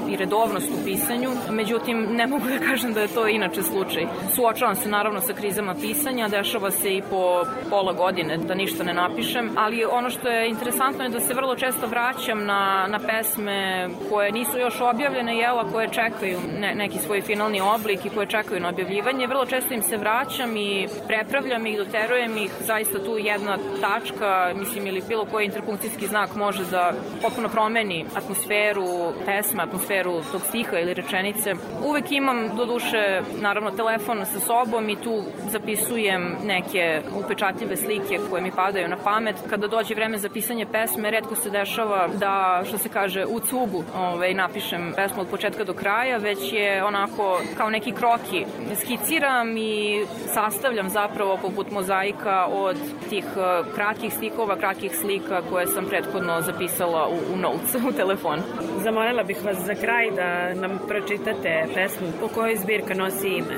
[0.09, 1.29] i redovnost u pisanju.
[1.49, 4.05] Međutim, ne mogu da kažem da je to inače slučaj.
[4.35, 8.93] Suočavam se naravno sa krizama pisanja, dešava se i po pola godine da ništa ne
[8.93, 13.89] napišem, ali ono što je interesantno je da se vrlo često vraćam na, na pesme
[14.09, 18.61] koje nisu još objavljene, jela, koje čekaju ne, neki svoj finalni oblik i koje čekaju
[18.61, 19.27] na objavljivanje.
[19.27, 24.53] Vrlo često im se vraća vraćam i prepravljam ih, doterujem ih, zaista tu jedna tačka,
[24.55, 30.79] mislim, ili bilo koji interpunkcijski znak može da potpuno promeni atmosferu pesme, atmosferu tog stiha
[30.79, 31.53] ili rečenice.
[31.85, 38.41] Uvek imam, do duše, naravno, telefon sa sobom i tu zapisujem neke upečatljive slike koje
[38.41, 39.35] mi padaju na pamet.
[39.49, 43.83] Kada dođe vreme za pisanje pesme, redko se dešava da, što se kaže, u cugu
[43.95, 48.45] ovaj, napišem pesmu od početka do kraja, već je onako kao neki kroki.
[48.81, 52.77] Skiciram i sastavljam zapravo poput mozaika od
[53.09, 58.39] tih uh, kratkih stikova, kratkih slika koje sam prethodno zapisala u, u notes, u telefon.
[58.83, 63.57] Zamolila bih vas za kraj da nam pročitate pesmu po kojoj zbirka nosi ime.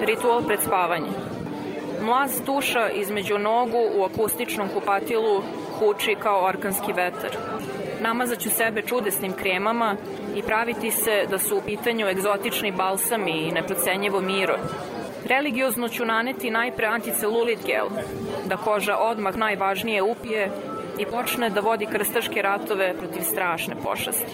[0.00, 1.10] Ritual pred spavanje.
[2.02, 5.42] Mlaz tuša između nogu u akustičnom kupatilu
[5.78, 7.30] huči kao orkanski vetar.
[8.00, 9.96] Namazaću sebe čudesnim kremama
[10.36, 14.56] i praviti se da su u pitanju egzotični balsami i neprocenjivo miro.
[15.30, 17.86] Religiozno ću naneti najpre anticelulit gel,
[18.46, 20.50] da koža odmah najvažnije upije
[20.98, 24.32] i počne da vodi krstaške ratove protiv strašne pošasti.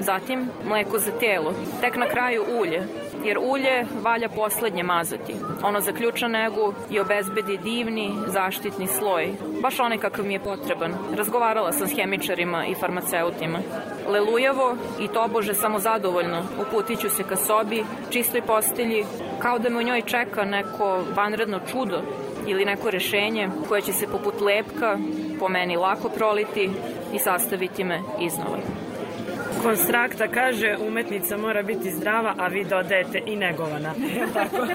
[0.00, 2.82] Zatim mleko za telo, tek na kraju ulje,
[3.24, 5.34] jer ulje valja poslednje mazati.
[5.62, 10.94] Ono zaključa negu i obezbedi divni zaštitni sloj, baš onaj kakav mi je potreban.
[11.16, 13.58] Razgovarala sam s hemičarima i farmaceutima.
[14.08, 19.04] Lelujavo i tobože samozadovoljno uputit ću se ka sobi, čistoj postelji,
[19.38, 22.02] kao da me u njoj čeka neko vanredno čudo
[22.46, 24.98] ili neko rešenje koje će se poput lepka
[25.40, 26.70] po meni lako proliti
[27.14, 28.83] i sastaviti me iznova.
[29.64, 33.94] Konstrakta kaže umetnica mora biti zdrava, a vi dodajete i negovana.
[34.34, 34.66] Tako?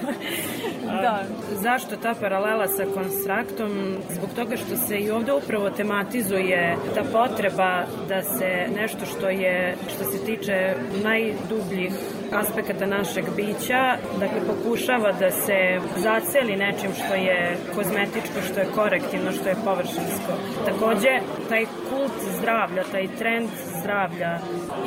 [1.02, 1.22] Da.
[1.52, 3.96] Zašto ta paralela sa konstraktom?
[4.10, 9.76] Zbog toga što se i ovde upravo tematizuje ta potreba da se nešto što je,
[9.94, 10.74] što se tiče
[11.04, 11.92] najdubljih
[12.32, 19.32] aspekata našeg bića, dakle pokušava da se zaceli nečim što je kozmetičko, što je korektivno,
[19.32, 20.32] što je površinsko.
[20.64, 23.48] Takođe, taj kult zdravlja, taj trend
[23.80, 24.38] zdravlja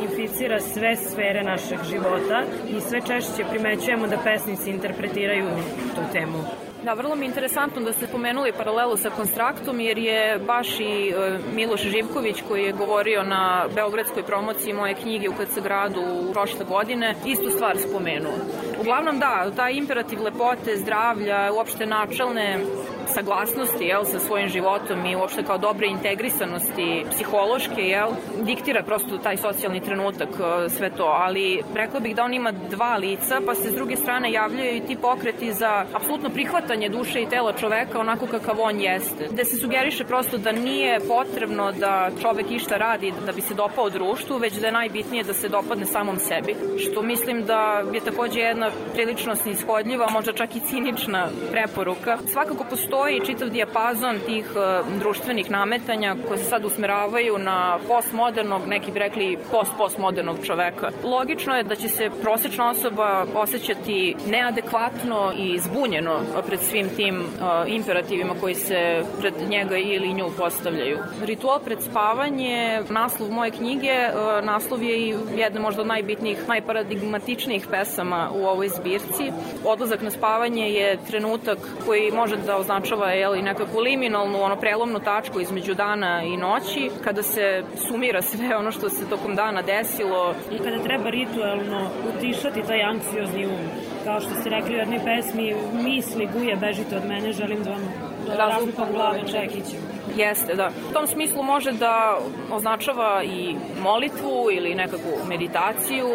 [0.04, 2.44] inficira sve sfere našeg života
[2.78, 5.48] i sve češće primećujemo da pesnici interpretiraju
[5.96, 6.44] tu temu.
[6.84, 11.10] Da, vrlo mi je interesantno da ste pomenuli paralelu sa Konstraktom, jer je baš i
[11.10, 16.02] e, Miloš Živković, koji je govorio na beogradskoj promociji moje knjige u KC gradu
[16.34, 18.34] prošle godine, istu stvar spomenuo.
[18.80, 22.60] Uglavnom da, taj imperativ lepote, zdravlja, uopšte načalne
[23.08, 28.10] saglasnosti jel, sa svojim životom i uopšte kao dobre integrisanosti psihološke, jel,
[28.42, 32.98] diktira prosto taj socijalni trenutak e, sve to, ali rekla bih da on ima dva
[32.98, 37.30] lica, pa se s druge strane javljaju i ti pokreti za apsolutno prihvatanje duše i
[37.30, 39.28] tela čoveka onako kakav on jeste.
[39.32, 43.90] Gde se sugeriše prosto da nije potrebno da čovek išta radi da bi se dopao
[43.90, 48.40] društvu, već da je najbitnije da se dopadne samom sebi, što mislim da je takođe
[48.40, 52.18] jedna prilično snishodljiva, možda čak i cinična preporuka.
[52.32, 58.62] Svakako postoji postoji čitav dijapazon tih e, društvenih nametanja koje se sad usmeravaju na postmodernog,
[58.68, 60.90] neki bi rekli post-postmodernog čoveka.
[61.04, 67.26] Logično je da će se prosečna osoba osjećati neadekvatno i zbunjeno pred svim tim uh,
[67.68, 70.98] imperativima koji se pred njega ili nju postavljaju.
[71.24, 77.68] Ritual pred spavanje, naslov moje knjige, uh, naslov je i jedna možda od najbitnijih, najparadigmatičnijih
[77.72, 79.32] pesama u ovoj zbirci.
[79.66, 82.83] Odlazak na spavanje je trenutak koji može da označava
[83.14, 88.72] jeli, nekakvu liminalnu, ono prelomnu tačku između dana i noći, kada se sumira sve ono
[88.72, 90.36] što se tokom dana desilo.
[90.52, 93.66] I kada treba ritualno utišati taj anksiozni um.
[94.04, 97.94] Kao što ste rekli u jednoj pesmi, misli guje, bežite od mene, želim da vam
[98.28, 99.93] da razlupam glave čekićem.
[100.18, 100.72] Jeste, da.
[100.90, 102.18] U tom smislu može da
[102.52, 106.08] označava i molitvu ili nekakvu meditaciju,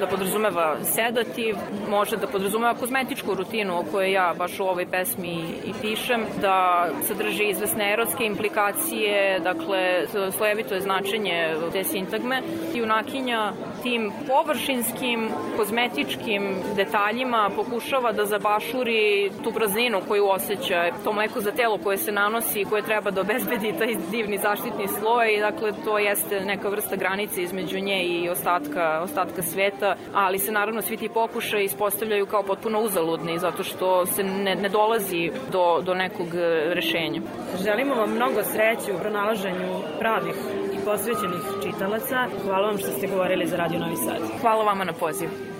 [0.00, 1.56] da podrazumeva sedativ,
[1.88, 6.88] može da podrazumeva kozmetičku rutinu o kojoj ja baš u ovoj pesmi i pišem, da
[7.06, 10.06] sadrži izvesne erotske implikacije, dakle,
[10.36, 12.42] slojevito je značenje te sintagme.
[12.74, 13.52] Junakinja
[13.82, 21.78] tim površinskim, kozmetičkim detaljima pokušava da zabašuri tu prazninu koju osjeća, to mleko za telo
[21.78, 23.39] koje se nanosi i koje treba da obezbedi
[23.78, 29.42] taj divni zaštitni sloj, dakle to jeste neka vrsta granice između nje i ostatka, ostatka
[29.42, 34.54] sveta, ali se naravno svi ti pokušaj ispostavljaju kao potpuno uzaludni, zato što se ne,
[34.54, 36.28] ne dolazi do, do nekog
[36.74, 37.20] rešenja.
[37.64, 40.34] Želimo vam mnogo sreće u pronalaženju pravih
[40.74, 42.26] i posvećenih čitalaca.
[42.44, 44.40] Hvala vam što ste govorili za Radio Novi Sad.
[44.40, 45.59] Hvala vama na pozivu.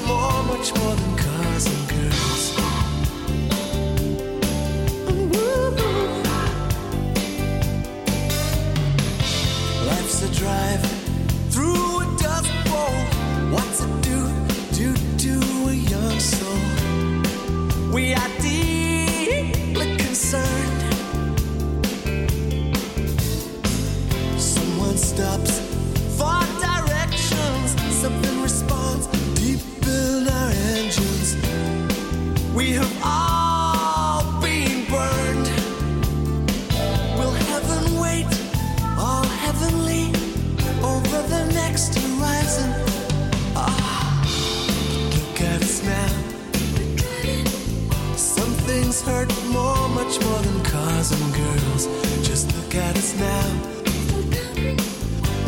[49.05, 51.87] Hurt more, much more than cars and girls.
[52.27, 53.43] Just look at us now.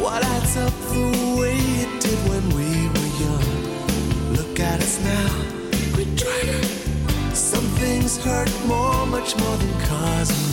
[0.01, 4.34] What adds up the way it did when we were young?
[4.34, 5.30] Look at us now.
[7.34, 10.52] Some things hurt more, much more than cars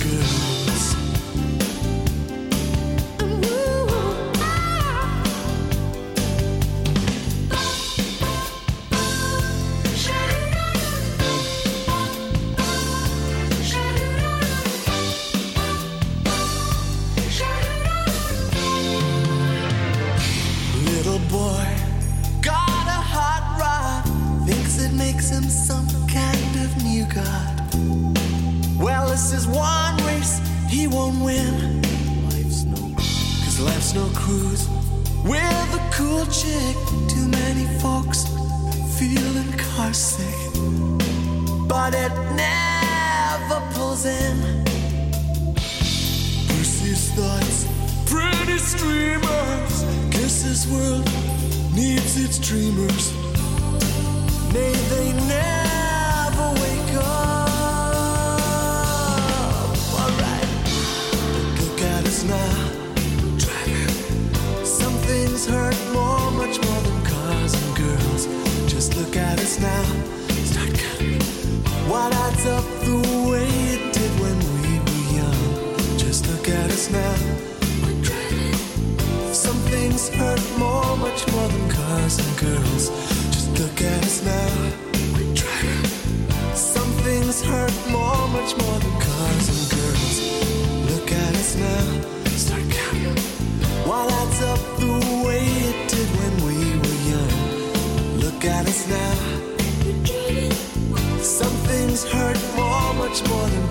[103.28, 103.69] more, much more than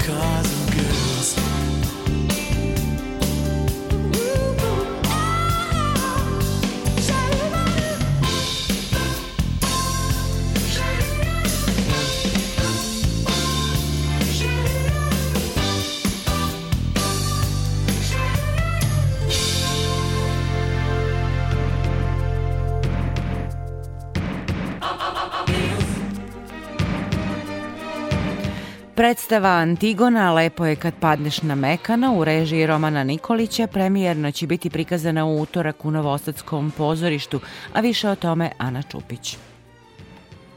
[29.29, 34.69] Predstava Antigona Lepo je kad padneš na Mekana u režiji Romana Nikolića premijerno će biti
[34.69, 37.39] prikazana u utorak u Novosadskom pozorištu,
[37.73, 39.37] a više o tome Ana Čupić.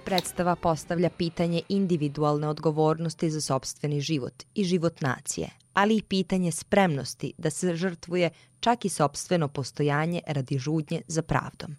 [0.05, 7.33] Predstava postavlja pitanje individualne odgovornosti za sobstveni život i život nacije, ali i pitanje spremnosti
[7.39, 8.31] da se žrtvuje
[8.61, 11.77] čak i sobstveno postojanje radi žudnje za pravdom.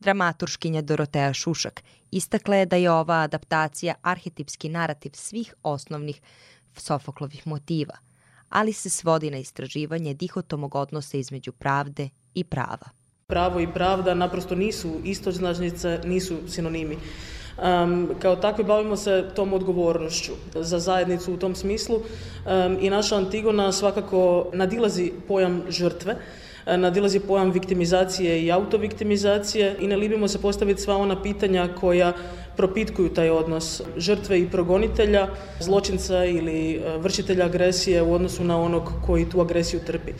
[0.00, 6.20] Dramaturškinja Dorotea Šušak istakla je da je ova adaptacija arhetipski narativ svih osnovnih
[6.76, 7.94] Sofoklovih motiva,
[8.48, 12.88] ali se svodi na istraživanje dihotomog odnosa između pravde i prava.
[13.26, 16.96] Pravo i pravda naprosto nisu istoznačnice, nisu sinonimi.
[16.96, 23.16] Um, kao takvi bavimo se tom odgovornošću za zajednicu u tom smislu um, i naša
[23.16, 26.16] Antigona svakako nadilazi pojam žrtve,
[26.66, 32.12] nadilazi pojam viktimizacije i autoviktimizacije i ne libimo se postaviti sva ona pitanja koja
[32.56, 35.28] propitkuju taj odnos žrtve i progonitelja,
[35.60, 40.12] zločinca ili e, vršitelja agresije u odnosu na onog koji tu agresiju trpi.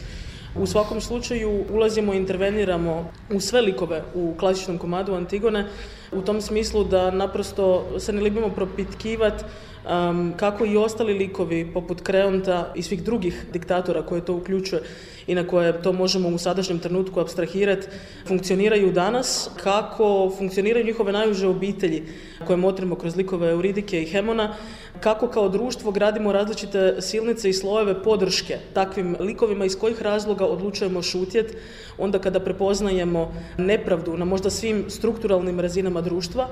[0.58, 5.66] U svakom slučaju ulazimo i interveniramo u sve likove u klasičnom komadu Antigone
[6.12, 9.44] u tom smislu da naprosto se ne libimo propitkivati
[9.86, 14.82] um, kako i ostali likovi poput Kreonta i svih drugih diktatora koje to uključuje
[15.26, 17.86] i na koje to možemo u sadašnjem trenutku abstrahirati,
[18.26, 22.02] funkcioniraju danas, kako funkcioniraju njihove najuže obitelji
[22.46, 24.54] koje motrimo kroz likove Euridike i Hemona,
[25.00, 31.02] kako kao društvo gradimo različite silnice i slojeve podrške takvim likovima iz kojih razloga odlučujemo
[31.02, 31.56] šutjet
[31.98, 36.48] onda kada prepoznajemo nepravdu na možda svim strukturalnim razinama društva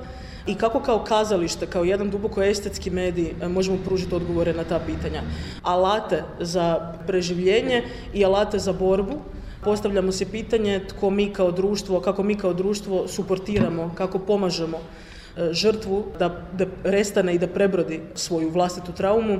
[0.47, 5.21] i kako kao kazalište, kao jedan duboko estetski medij možemo pružiti odgovore na ta pitanja.
[5.61, 9.13] Alate za preživljenje i alate za borbu
[9.63, 14.77] postavljamo se pitanje tko mi kao društvo, kako mi kao društvo suportiramo, kako pomažemo
[15.51, 19.39] žrtvu da, da restane i da prebrodi svoju vlastitu traumu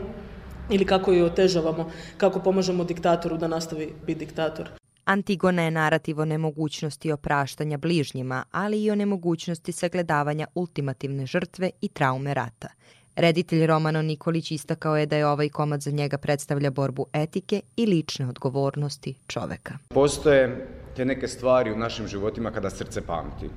[0.70, 4.70] ili kako ju otežavamo, kako pomažemo diktatoru da nastavi biti diktator.
[5.06, 11.88] Antigona je narativ o nemogućnosti opraštanja bližnjima, ali i o nemogućnosti sagledavanja ultimativne žrtve i
[11.88, 12.68] traume rata.
[13.16, 17.86] Reditelj Romano Nikolić istakao je da je ovaj komad za njega predstavlja borbu etike i
[17.86, 19.78] lične odgovornosti čoveka.
[19.88, 23.50] Postoje te neke stvari u našim životima kada srce pamti,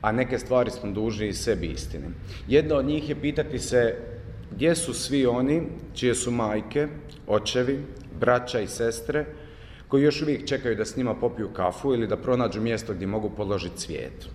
[0.00, 2.06] a neke stvari smo dužni i sebi istine.
[2.48, 3.94] Jedna od njih je pitati se
[4.50, 5.62] gdje su svi oni
[5.94, 6.88] čije su majke,
[7.26, 7.84] očevi,
[8.20, 9.24] braća i sestre
[9.88, 13.30] koji još uvijek čekaju da s njima popiju kafu ili da pronađu mjesto gdje mogu
[13.30, 14.28] položiti cvijet.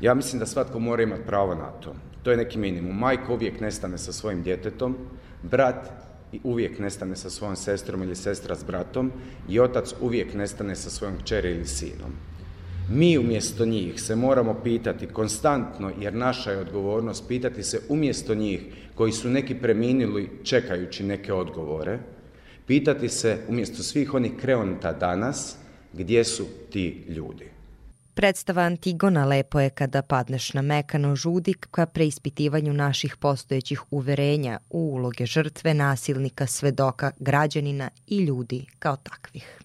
[0.00, 1.94] Ja mislim da svatko mora imati pravo na to.
[2.22, 2.98] To je neki minimum.
[2.98, 4.96] Majka uvijek nestane sa svojim djetetom,
[5.42, 5.90] brat
[6.42, 9.12] uvijek nestane sa svojom sestrom ili sestra s bratom
[9.48, 12.12] i otac uvijek nestane sa svojom kćeri ili sinom.
[12.90, 18.60] Mi umjesto njih se moramo pitati konstantno, jer naša je odgovornost pitati se umjesto njih
[18.94, 21.98] koji su neki preminili čekajući neke odgovore,
[22.66, 25.56] pitati se umjesto svih onih kreonta danas
[25.92, 27.44] gdje su ti ljudi.
[28.14, 34.78] Predstava Antigona lepo je kada padneš na mekano žudik ka preispitivanju naših postojećih uverenja u
[34.78, 39.58] uloge žrtve, nasilnika, svedoka, građanina i ljudi kao takvih.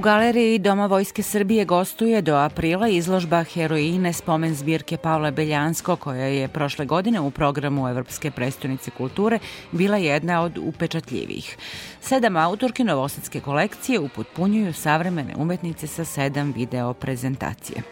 [0.00, 6.24] U galeriji Doma Vojske Srbije gostuje do aprila izložba heroine spomen zbirke Pavla Beljansko koja
[6.24, 9.38] je prošle godine u programu Evropske prestonice kulture
[9.72, 11.56] bila jedna od upečatljivih.
[12.00, 17.82] Sedam autorke novosadske kolekcije upotpunjuju savremene umetnice sa sedam video prezentacije.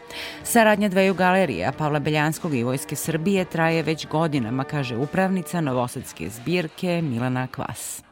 [0.43, 7.03] Saradnja dveju galerija Pavla Beljanskog i Vojske Srbije traje već godinama, kaže upravnica novosadske zbirke
[7.03, 8.08] Milana Kvas.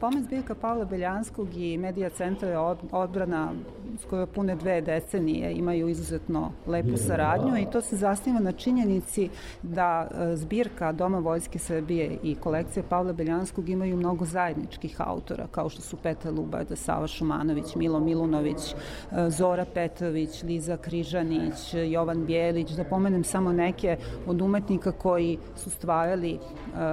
[0.00, 3.52] Spomen zbirka Pavla Beljanskog i Medija centra od- odbrana
[3.98, 9.28] s kojoj pune dve decenije imaju izuzetno lepu saradnju i to se zasniva na činjenici
[9.62, 15.68] da e, zbirka Doma Vojske Srbije i kolekcija Pavla Beljanskog imaju mnogo zajedničkih autora kao
[15.68, 18.74] što su Petar Lubada, Sava Šumanović, Milo Milunović,
[19.12, 23.96] e, Zora Petrović, Liza Križanić, Jovan Bjelić, da pomenem samo neke
[24.26, 26.38] od umetnika koji su stvarali e,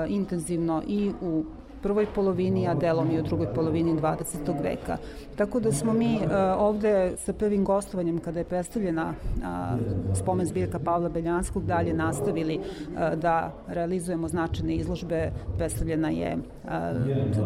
[0.09, 1.43] intenzivno i u
[1.81, 4.63] prvoj polovini, a delom i u drugoj polovini 20.
[4.63, 4.97] veka.
[5.35, 6.27] Tako da smo mi e,
[6.57, 9.13] ovde sa prvim gostovanjem kada je predstavljena
[9.43, 9.77] a,
[10.15, 15.31] spomen zbirka Pavla Beljanskog dalje nastavili e, da realizujemo značajne izložbe.
[15.57, 16.37] Predstavljena je e,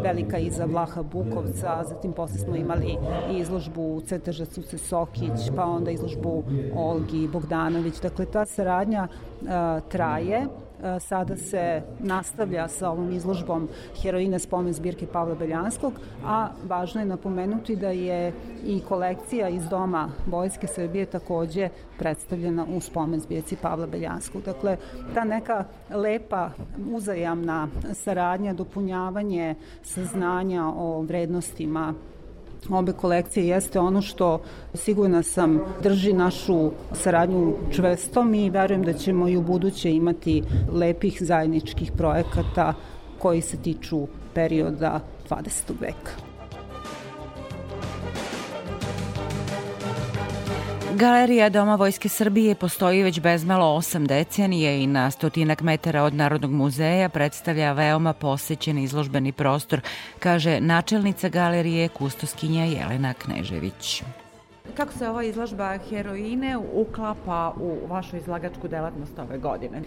[0.03, 2.97] velika iza Vlaha Bukovca, zatim posle smo imali
[3.31, 6.43] i izložbu Crteža Suce Sokić, pa onda izložbu
[6.75, 8.01] Olgi Bogdanović.
[8.01, 13.67] Dakle, ta saradnja e, traje E, sada se nastavlja sa ovom izložbom
[14.01, 15.93] heroine spomen zbirke Pavla Beljanskog,
[16.25, 18.33] a važno je napomenuti da je
[18.65, 24.41] i kolekcija iz doma Vojske Srbije takođe predstavljena u spomen zbirci Pavla Beljanskog.
[24.41, 24.77] Dakle,
[25.13, 26.49] ta neka lepa
[26.93, 31.93] uzajamna saradnja, dopunjavanje saznanja o vrednostima
[32.69, 34.41] obe kolekcije jeste ono što
[34.73, 41.17] sigurna sam drži našu saradnju čvrstom i verujem da ćemo i u buduće imati lepih
[41.21, 42.73] zajedničkih projekata
[43.19, 45.73] koji se tiču perioda 20.
[45.81, 46.30] veka.
[50.95, 56.51] Galerija Doma Vojske Srbije postoji već bezmalo osam decenije i na stotinak metara od Narodnog
[56.51, 59.81] muzeja predstavlja veoma posećen izložbeni prostor,
[60.19, 64.03] kaže načelnica galerije Kustoskinja Jelena Knežević.
[64.77, 69.81] Kako se ova izložba heroine uklapa u vašu izlagačku delatnost ove godine?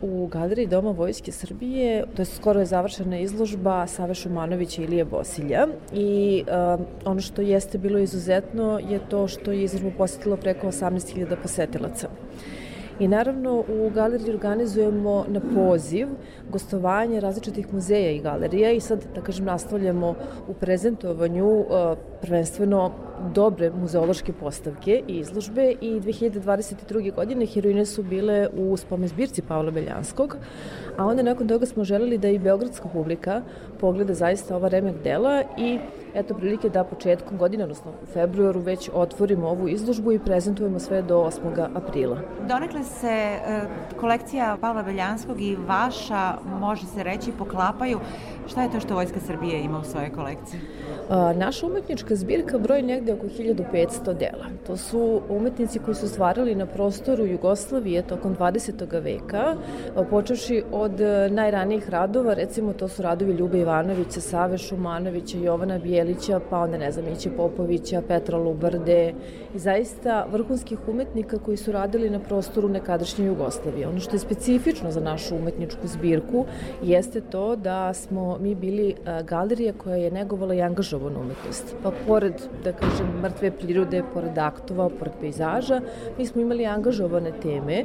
[0.00, 5.04] U galeriji Doma Vojske Srbije, to je skoro je završena izložba Save Šumanovića i Ilije
[5.04, 10.66] Bosilja i uh, ono što jeste bilo izuzetno je to što je izložbu posetilo preko
[10.66, 12.08] 18.000 posetilaca.
[12.98, 16.08] I naravno u galeriji organizujemo na poziv
[16.50, 20.14] gostovanje različitih muzeja i galerija i sad, da kažem, nastavljamo
[20.48, 21.66] u prezentovanju uh,
[22.22, 22.92] prvenstveno
[23.34, 27.14] dobre muzeološke postavke i izložbe i 2022.
[27.14, 30.36] godine heroine su bile u spomen zbirci Pavla Beljanskog,
[30.96, 33.42] a onda nakon toga smo želeli da i beogradska publika
[33.80, 35.78] pogleda zaista ova remek dela i
[36.16, 41.02] eto prilike da početkom godine, odnosno u februaru već otvorimo ovu izložbu i prezentujemo sve
[41.02, 41.68] do 8.
[41.74, 42.18] aprila.
[42.48, 43.60] Donekle se e,
[44.00, 48.00] kolekcija Pavla Beljanskog i vaša, može se reći, poklapaju.
[48.48, 50.60] Šta je to što Vojska Srbije ima u svojoj kolekciji?
[51.34, 54.46] Naša umetnička zbirka broji negde oko 1500 dela.
[54.66, 59.02] To su umetnici koji su stvarali na prostoru Jugoslavije tokom 20.
[59.02, 59.54] veka,
[59.96, 65.78] a, počevši od e, najranijih radova, recimo to su radovi Ljube Ivanovića, Save Šumanovića, Jovana
[65.78, 69.14] Bijelića, pa onda ne znam, Iće Popovića, Petra Lubrde
[69.54, 73.88] i zaista vrhunskih umetnika koji su radili na prostoru nekadašnje Jugoslavije.
[73.88, 76.44] Ono što je specifično za našu umetničku zbirku
[76.82, 81.74] jeste to da smo mi bili a, galerija koja je negovala i angažovanu umetnost.
[81.82, 82.34] Pa pored,
[82.64, 85.80] da kažem, mrtve prirode, pored aktova, pored pejzaža,
[86.18, 87.84] mi smo imali angažovane teme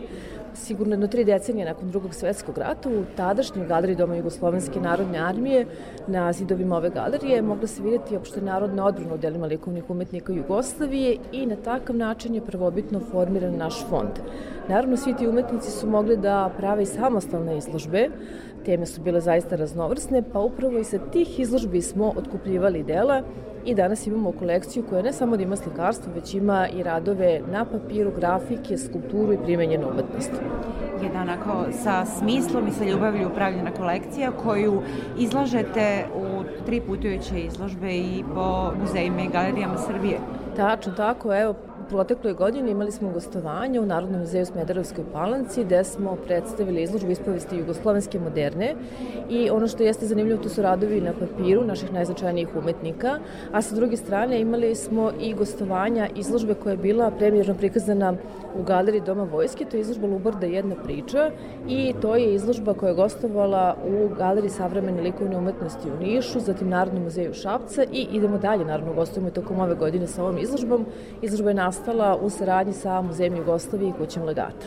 [0.53, 5.65] sigurno jedno tri decenije nakon drugog svetskog rata u tadašnjoj galeriji Doma Jugoslovenske narodne armije
[6.07, 11.17] na zidovima ove galerije mogla se vidjeti opšte narodna odbrana u delima likovnih umetnika Jugoslavije
[11.31, 14.11] i na takav način je prvobitno formiran naš fond.
[14.69, 18.09] Naravno, svi ti umetnici su mogli da prave i samostalne izložbe,
[18.65, 23.21] teme su bile zaista raznovrsne, pa upravo i sa tih izložbi smo otkupljivali dela
[23.65, 27.65] i danas imamo kolekciju koja ne samo da ima slikarstvo, već ima i radove na
[27.65, 30.31] papiru, grafike, skulpturu i primenjenu umetnost.
[31.03, 34.81] Jedna onako sa smislom i sa ljubavlju upravljena kolekcija koju
[35.19, 40.19] izlažete u tri putujuće izložbe i po muzejima i galerijama Srbije.
[40.55, 41.55] Tačno tako, evo,
[41.91, 47.57] protekloj godini imali smo gostovanje u Narodnom muzeju Smederevskoj palanci gde smo predstavili izložbu ispovesti
[47.57, 48.75] jugoslovenske moderne.
[49.29, 53.19] I ono što jeste zanimljivo to su radovi na papiru naših najznačajnijih umetnika,
[53.51, 58.13] a sa druge strane imali smo i gostovanja izložbe koja je bila premijerno prikazana
[58.55, 61.31] u galeriji Doma vojske, to je izložba Lubarda jedna priča
[61.67, 66.69] i to je izložba koja je gostovala u galeriji savremene likovne umetnosti u Nišu, zatim
[66.69, 70.85] Narodnom muzeju Šapca i idemo dalje, naravno gostujemo i tokom ove godine sa ovom izložbom.
[71.21, 71.80] Izložba je nastala
[72.21, 74.65] u saradnji sa Muzejem Jugoslavije i kućem legata.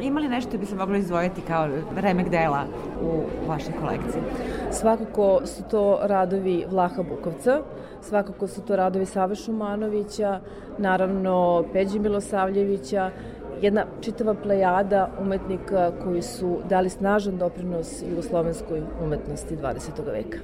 [0.00, 2.64] Ima li nešto bi se moglo izdvojiti kao remek dela
[3.02, 4.22] u vašoj kolekciji?
[4.70, 7.62] Svakako su to radovi Vlaha Bukovca,
[8.02, 10.40] svakako su to radovi Save Šumanovića,
[10.78, 13.10] naravno Peđi Milosavljevića,
[13.60, 20.12] jedna čitava plejada umetnika koji su dali snažan doprinos jugoslovenskoj umetnosti 20.
[20.12, 20.38] veka.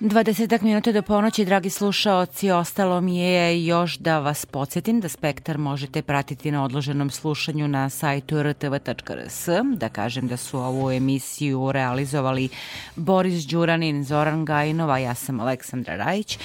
[0.00, 5.58] 20 minuta do ponoći, dragi slušaoci, ostalo mi je još da vas podsjetim da Spektar
[5.58, 12.48] možete pratiti na odloženom slušanju na sajtu rtv.rs, da kažem da su ovu emisiju realizovali
[12.96, 16.38] Boris Đuranin, Zoran Gajinova, ja sam Aleksandra Rajić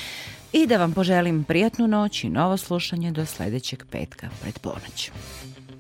[0.54, 5.12] i da vam poželim prijatnu noć i novo slušanje do sledećeg petka pred ponoć.